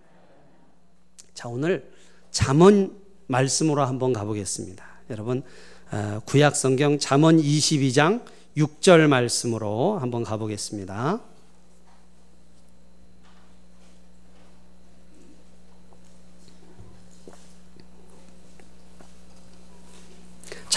자, 1.35 1.48
오늘 1.48 1.90
잠언 2.31 2.96
말씀으로 3.27 3.85
한번 3.85 4.12
가보겠습니다. 4.12 4.85
여러분, 5.11 5.42
어, 5.90 6.20
구약 6.24 6.57
성경 6.57 6.98
잠언 6.98 7.38
22장 7.38 8.22
6절 8.57 9.07
말씀으로 9.07 9.98
한번 9.98 10.24
가보겠습니다. 10.24 11.20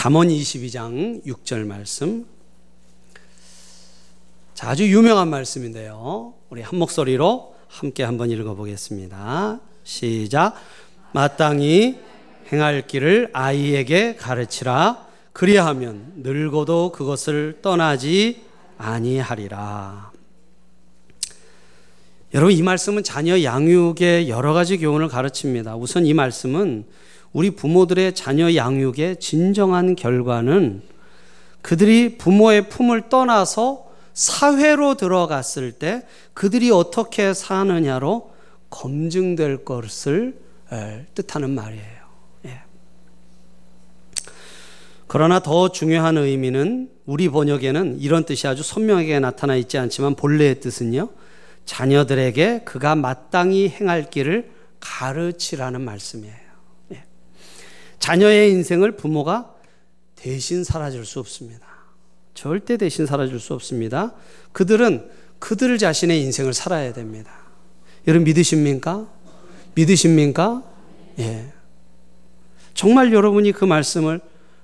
잠언 0.01 0.29
22장 0.29 1.23
6절 1.27 1.63
말씀 1.63 2.25
자, 4.55 4.71
아주 4.71 4.91
유명한 4.91 5.29
말씀인데요. 5.29 6.33
우리 6.49 6.63
한 6.63 6.79
목소리로 6.79 7.55
함께 7.67 8.01
한번 8.01 8.31
읽어 8.31 8.55
보겠습니다. 8.55 9.59
시작. 9.83 10.55
마땅히 11.13 11.99
행할 12.51 12.87
길을 12.87 13.29
아이에게 13.31 14.15
가르치라. 14.15 15.05
그리하면 15.33 16.13
늙어도 16.15 16.91
그것을 16.91 17.59
떠나지 17.61 18.41
아니하리라. 18.79 20.11
여러분, 22.33 22.55
이 22.55 22.63
말씀은 22.63 23.03
자녀 23.03 23.43
양육의 23.43 24.29
여러 24.29 24.53
가지 24.53 24.79
교훈을 24.79 25.09
가르칩니다. 25.09 25.75
우선 25.75 26.07
이 26.07 26.15
말씀은 26.15 26.85
우리 27.33 27.51
부모들의 27.51 28.13
자녀 28.13 28.53
양육의 28.53 29.17
진정한 29.19 29.95
결과는 29.95 30.81
그들이 31.61 32.17
부모의 32.17 32.69
품을 32.69 33.09
떠나서 33.09 33.89
사회로 34.13 34.95
들어갔을 34.95 35.71
때 35.71 36.05
그들이 36.33 36.71
어떻게 36.71 37.33
사느냐로 37.33 38.31
검증될 38.69 39.63
것을 39.63 40.39
뜻하는 41.15 41.51
말이에요. 41.51 42.01
예. 42.45 42.61
그러나 45.07 45.39
더 45.39 45.69
중요한 45.69 46.17
의미는 46.17 46.89
우리 47.05 47.29
번역에는 47.29 47.99
이런 47.99 48.25
뜻이 48.25 48.47
아주 48.47 48.63
선명하게 48.63 49.19
나타나 49.19 49.55
있지 49.55 49.77
않지만 49.77 50.15
본래의 50.15 50.59
뜻은요. 50.59 51.09
자녀들에게 51.65 52.63
그가 52.65 52.95
마땅히 52.95 53.69
행할 53.69 54.09
길을 54.09 54.51
가르치라는 54.79 55.81
말씀이에요. 55.81 56.50
예. 58.01 58.05
자녀의 58.05 58.51
인생을 58.51 58.93
부모가 58.93 59.53
대신 60.15 60.63
살아줄 60.63 61.05
수 61.05 61.19
없습니다. 61.19 61.67
절대 62.33 62.77
대신 62.77 63.05
살아줄 63.05 63.39
수 63.39 63.53
없습니다. 63.53 64.13
그들은 64.51 65.09
그들 65.39 65.77
자신의 65.77 66.21
인생을 66.21 66.53
살아야 66.53 66.93
됩니다. 66.93 67.31
여러분 68.07 68.25
믿으십니까? 68.25 69.07
믿으십니까? 69.75 70.63
예. 71.19 71.51
정말 72.73 73.13
여러분이 73.13 73.51
그 73.51 73.65
말씀을 73.65 74.21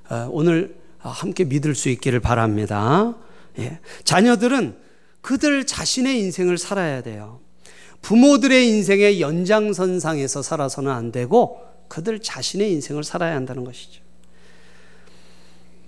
어, 0.10 0.30
오늘 0.32 0.76
함께 1.00 1.44
믿을 1.44 1.76
수 1.76 1.90
있기를 1.90 2.20
바랍니다. 2.20 3.16
예. 3.60 3.80
자녀들은 4.04 4.76
그들 5.22 5.66
자신의 5.66 6.20
인생을 6.20 6.58
살아야 6.58 7.02
돼요. 7.02 7.40
부모들의 8.02 8.68
인생의 8.70 9.22
연장선상에서 9.22 10.42
살아서는 10.42 10.92
안 10.92 11.12
되고 11.12 11.60
그들 11.88 12.20
자신의 12.20 12.72
인생을 12.72 13.04
살아야 13.04 13.36
한다는 13.36 13.64
것이죠. 13.64 14.02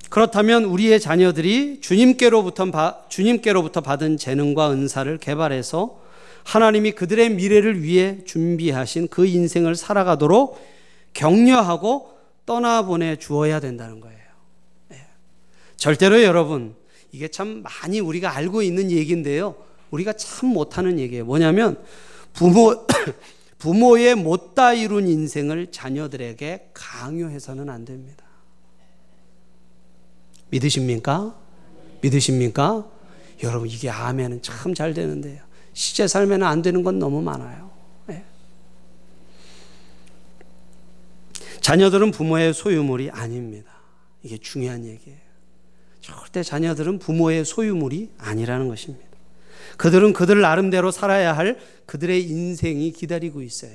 그렇다면 0.09 0.63
우리의 0.65 0.99
자녀들이 0.99 1.81
주님께로부터, 1.81 3.07
주님께로부터 3.09 3.81
받은 3.81 4.17
재능과 4.17 4.71
은사를 4.71 5.17
개발해서 5.19 5.99
하나님이 6.43 6.93
그들의 6.93 7.29
미래를 7.31 7.83
위해 7.83 8.23
준비하신 8.25 9.07
그 9.09 9.25
인생을 9.27 9.75
살아가도록 9.75 10.59
격려하고 11.13 12.17
떠나보내 12.45 13.17
주어야 13.17 13.59
된다는 13.59 13.99
거예요. 13.99 14.17
네. 14.87 14.97
절대로 15.77 16.23
여러분, 16.23 16.75
이게 17.11 17.27
참 17.27 17.63
많이 17.63 17.99
우리가 17.99 18.35
알고 18.35 18.63
있는 18.63 18.89
얘기인데요. 18.89 19.55
우리가 19.91 20.13
참 20.13 20.49
못하는 20.49 20.97
얘기예요. 20.97 21.25
뭐냐면 21.25 21.77
부모, 22.33 22.87
부모의 23.59 24.15
못다 24.15 24.73
이룬 24.73 25.07
인생을 25.07 25.71
자녀들에게 25.71 26.71
강요해서는 26.73 27.69
안 27.69 27.85
됩니다. 27.85 28.23
믿으십니까? 30.49 31.35
믿으십니까? 32.01 32.89
여러분, 33.43 33.69
이게 33.69 33.89
아멘은 33.89 34.41
참 34.41 34.73
잘 34.73 34.93
되는데요. 34.93 35.41
시제 35.73 36.07
삶에는 36.07 36.45
안 36.47 36.61
되는 36.61 36.83
건 36.83 36.99
너무 36.99 37.21
많아요. 37.21 37.69
네. 38.07 38.23
자녀들은 41.61 42.11
부모의 42.11 42.53
소유물이 42.53 43.11
아닙니다. 43.11 43.71
이게 44.23 44.37
중요한 44.37 44.85
얘기예요. 44.85 45.19
절대 46.01 46.43
자녀들은 46.43 46.99
부모의 46.99 47.45
소유물이 47.45 48.11
아니라는 48.17 48.69
것입니다. 48.69 49.08
그들은 49.79 50.11
그들 50.11 50.41
나름대로 50.41 50.91
살아야 50.91 51.31
할 51.31 51.57
그들의 51.85 52.21
인생이 52.25 52.91
기다리고 52.91 53.41
있어요. 53.41 53.71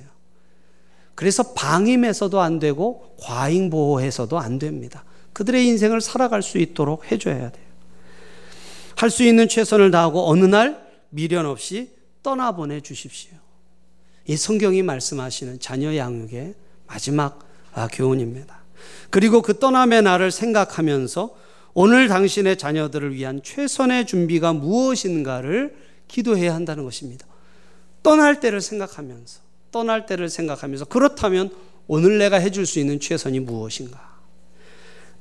그래서 1.14 1.54
방임해서도 1.54 2.42
안 2.42 2.58
되고 2.58 3.16
과잉 3.18 3.70
보호해서도 3.70 4.38
안 4.38 4.58
됩니다. 4.58 5.02
그들의 5.32 5.66
인생을 5.66 6.02
살아갈 6.02 6.42
수 6.42 6.58
있도록 6.58 7.10
해줘야 7.10 7.50
돼요. 7.50 7.64
할 8.96 9.08
수 9.08 9.22
있는 9.22 9.48
최선을 9.48 9.90
다하고 9.90 10.28
어느 10.28 10.44
날 10.44 10.86
미련 11.08 11.46
없이 11.46 11.90
떠나보내 12.22 12.82
주십시오. 12.82 13.32
이 14.26 14.36
성경이 14.36 14.82
말씀하시는 14.82 15.58
자녀 15.58 15.96
양육의 15.96 16.54
마지막 16.86 17.38
아, 17.72 17.88
교훈입니다. 17.90 18.58
그리고 19.08 19.40
그 19.40 19.58
떠남의 19.58 20.02
날을 20.02 20.30
생각하면서 20.30 21.34
오늘 21.72 22.08
당신의 22.08 22.58
자녀들을 22.58 23.14
위한 23.14 23.40
최선의 23.42 24.06
준비가 24.06 24.52
무엇인가를 24.52 25.93
기도해야 26.14 26.54
한다는 26.54 26.84
것입니다. 26.84 27.26
떠날 28.04 28.38
때를 28.38 28.60
생각하면서, 28.60 29.40
떠날 29.72 30.06
때를 30.06 30.28
생각하면서, 30.28 30.84
그렇다면 30.84 31.50
오늘 31.88 32.18
내가 32.18 32.36
해줄 32.36 32.66
수 32.66 32.78
있는 32.78 33.00
최선이 33.00 33.40
무엇인가? 33.40 34.14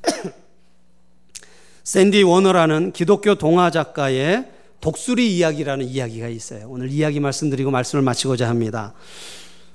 샌디 1.84 2.22
워너라는 2.22 2.92
기독교 2.92 3.34
동화 3.36 3.72
작가의 3.72 4.52
독수리 4.82 5.36
이야기라는 5.36 5.86
이야기가 5.88 6.28
있어요. 6.28 6.68
오늘 6.70 6.92
이야기 6.92 7.20
말씀드리고 7.20 7.72
말씀을 7.72 8.04
마치고자 8.04 8.48
합니다. 8.48 8.94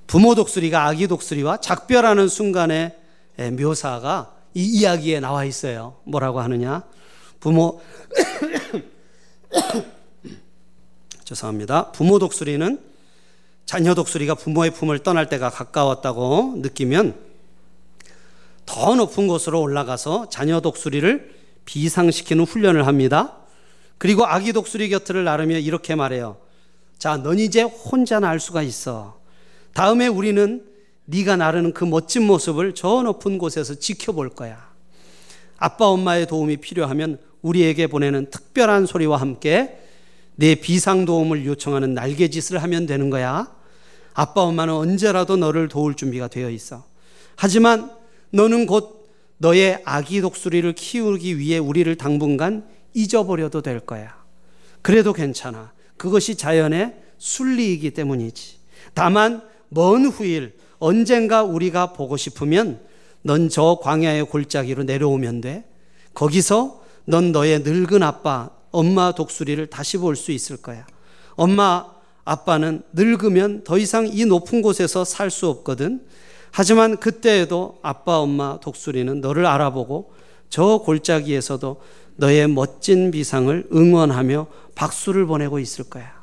부모 0.07 0.37
독수리가 0.37 0.87
아기 0.87 1.09
독수리와 1.09 1.57
작별하는 1.57 2.28
순간의 2.28 2.94
묘사가 3.59 4.37
이 4.54 4.64
이야기에 4.64 5.18
나와 5.18 5.44
있어요. 5.44 5.96
뭐라고 6.04 6.40
하느냐? 6.40 6.85
부모 7.40 7.81
죄송합니다. 11.28 11.92
부모 11.92 12.18
독수리는 12.18 12.80
자녀 13.66 13.94
독수리가 13.94 14.34
부모의 14.34 14.70
품을 14.70 15.00
떠날 15.00 15.28
때가 15.28 15.50
가까웠다고 15.50 16.54
느끼면 16.56 17.14
더 18.64 18.94
높은 18.94 19.28
곳으로 19.28 19.60
올라가서 19.60 20.30
자녀 20.30 20.60
독수리를 20.60 21.34
비상시키는 21.66 22.44
훈련을 22.44 22.86
합니다. 22.86 23.36
그리고 23.98 24.24
아기 24.24 24.54
독수리 24.54 24.88
곁을 24.88 25.24
나르며 25.24 25.58
이렇게 25.58 25.94
말해요. 25.94 26.38
자, 26.96 27.18
넌 27.18 27.38
이제 27.38 27.60
혼자 27.60 28.20
날 28.20 28.40
수가 28.40 28.62
있어. 28.62 29.20
다음에 29.74 30.06
우리는 30.06 30.64
네가 31.04 31.36
나르는 31.36 31.74
그 31.74 31.84
멋진 31.84 32.22
모습을 32.22 32.74
저 32.74 33.02
높은 33.02 33.36
곳에서 33.36 33.74
지켜볼 33.74 34.30
거야. 34.30 34.66
아빠 35.58 35.88
엄마의 35.88 36.26
도움이 36.26 36.56
필요하면 36.58 37.18
우리에게 37.42 37.86
보내는 37.86 38.30
특별한 38.30 38.86
소리와 38.86 39.18
함께 39.18 39.88
내 40.38 40.55
비상 40.55 41.05
도움을 41.05 41.46
요청하는 41.46 41.94
날개짓을 41.94 42.62
하면 42.62 42.87
되는 42.87 43.11
거야. 43.11 43.53
아빠 44.14 44.42
엄마는 44.42 44.72
언제라도 44.72 45.37
너를 45.37 45.66
도울 45.66 45.96
준비가 45.96 46.29
되어 46.29 46.48
있어. 46.48 46.85
하지만 47.35 47.90
너는 48.31 48.66
곧 48.66 49.11
너의 49.38 49.83
아기 49.85 50.20
독수리를 50.20 50.72
키우기 50.74 51.38
위해 51.40 51.59
우리를 51.59 51.92
당분간 51.96 52.64
잊어버려도 52.94 53.62
될 53.62 53.81
거야. 53.81 54.16
그래도 54.81 55.12
괜찮아. 55.12 55.72
그것이 55.96 56.37
자연의 56.37 56.94
순리이기 57.18 57.90
때문이지. 57.90 58.59
다만 58.94 59.42
먼 59.70 60.05
후일 60.07 60.53
언젠가 60.79 61.42
우리가 61.42 61.94
보고 61.94 62.16
싶으면 62.16 62.81
넌 63.22 63.48
저 63.48 63.81
광야의 63.83 64.27
골짜기로 64.27 64.85
내려오면 64.85 65.40
돼. 65.40 65.64
거기서 66.14 66.81
넌 67.07 67.33
너의 67.33 67.61
늙은 67.61 68.05
아빠 68.05 68.51
엄마 68.70 69.12
독수리를 69.12 69.66
다시 69.68 69.96
볼 69.96 70.16
수 70.16 70.33
있을 70.33 70.57
거야. 70.59 70.87
엄마, 71.35 71.87
아빠는 72.24 72.83
늙으면 72.92 73.64
더 73.64 73.78
이상 73.78 74.07
이 74.07 74.24
높은 74.24 74.61
곳에서 74.62 75.04
살 75.04 75.31
수 75.31 75.48
없거든. 75.48 76.04
하지만 76.50 76.96
그때에도 76.98 77.78
아빠, 77.83 78.18
엄마 78.18 78.59
독수리는 78.61 79.20
너를 79.20 79.46
알아보고 79.46 80.12
저 80.50 80.78
골짜기에서도 80.78 81.81
너의 82.16 82.48
멋진 82.48 83.11
비상을 83.11 83.68
응원하며 83.72 84.46
박수를 84.74 85.26
보내고 85.26 85.59
있을 85.59 85.85
거야. 85.88 86.18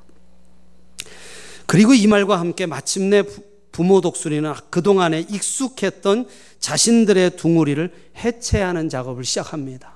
그리고 1.67 1.93
이 1.93 2.05
말과 2.07 2.39
함께 2.39 2.65
마침내 2.65 3.23
부모 3.71 4.01
독수리는 4.01 4.53
그동안에 4.69 5.21
익숙했던 5.21 6.27
자신들의 6.59 7.37
둥우리를 7.37 7.91
해체하는 8.17 8.89
작업을 8.89 9.23
시작합니다. 9.23 9.94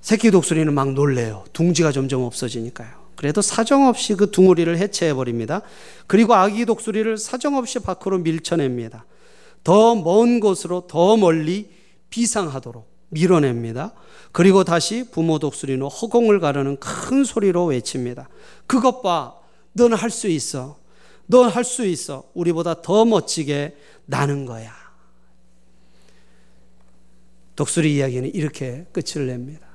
새끼 0.00 0.30
독수리는 0.30 0.72
막 0.72 0.92
놀래요. 0.92 1.44
둥지가 1.52 1.92
점점 1.92 2.22
없어지니까요. 2.22 3.00
그래도 3.16 3.42
사정없이 3.42 4.14
그 4.14 4.30
둥우리를 4.30 4.76
해체해 4.78 5.12
버립니다. 5.14 5.60
그리고 6.06 6.34
아기 6.34 6.64
독수리를 6.64 7.18
사정없이 7.18 7.80
밖으로 7.80 8.18
밀쳐냅니다. 8.18 9.04
더 9.62 9.94
먼 9.94 10.40
곳으로 10.40 10.86
더 10.86 11.18
멀리 11.18 11.70
비상하도록 12.08 12.88
밀어냅니다. 13.10 13.92
그리고 14.32 14.64
다시 14.64 15.10
부모 15.10 15.38
독수리는 15.38 15.84
허공을 15.86 16.40
가르는 16.40 16.78
큰 16.78 17.24
소리로 17.24 17.66
외칩니다. 17.66 18.28
그것 18.66 19.02
봐. 19.02 19.34
넌 19.74 19.92
할 19.92 20.10
수 20.10 20.28
있어. 20.28 20.78
넌 21.26 21.48
할 21.50 21.62
수 21.64 21.84
있어. 21.84 22.24
우리보다 22.34 22.80
더 22.80 23.04
멋지게 23.04 23.76
나는 24.06 24.46
거야. 24.46 24.72
독수리 27.54 27.96
이야기는 27.96 28.34
이렇게 28.34 28.86
끝을 28.92 29.26
냅니다. 29.26 29.69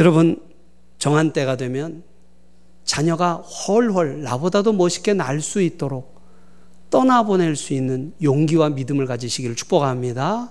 여러분, 0.00 0.40
정한 0.96 1.34
때가 1.34 1.56
되면 1.56 2.02
자녀가 2.84 3.34
헐헐 3.34 4.22
나보다도 4.22 4.72
멋있게 4.72 5.12
날 5.12 5.42
수 5.42 5.60
있도록 5.60 6.18
떠나보낼 6.88 7.54
수 7.54 7.74
있는 7.74 8.14
용기와 8.22 8.70
믿음을 8.70 9.04
가지시기를 9.04 9.56
축복합니다. 9.56 10.50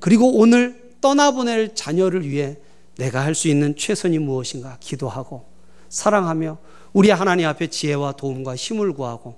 그리고 0.00 0.32
오늘 0.32 0.94
떠나보낼 1.02 1.74
자녀를 1.74 2.26
위해 2.26 2.56
내가 2.96 3.22
할 3.22 3.34
수 3.34 3.48
있는 3.48 3.76
최선이 3.76 4.18
무엇인가 4.18 4.78
기도하고 4.80 5.44
사랑하며 5.90 6.56
우리 6.94 7.10
하나님 7.10 7.46
앞에 7.48 7.66
지혜와 7.66 8.12
도움과 8.12 8.56
힘을 8.56 8.94
구하고 8.94 9.36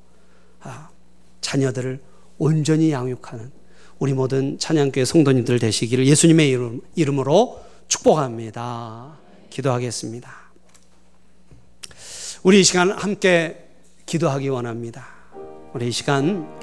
아, 0.61 0.89
자녀들을 1.41 2.01
온전히 2.39 2.93
양육하는 2.93 3.51
우리 3.99 4.13
모든 4.13 4.57
찬양교회 4.59 5.05
성도님들 5.05 5.59
되시기를 5.59 6.07
예수님의 6.07 6.49
이름, 6.49 6.81
이름으로 6.95 7.61
축복합니다. 7.89 9.22
기도하겠습니다. 9.53 10.33
우리 12.43 12.61
이 12.61 12.65
시간 12.65 12.91
함께 12.91 13.69
기도하기 14.07 14.49
원합니다. 14.49 15.07
우리 15.75 15.89
이 15.89 15.93
시간 15.93 16.62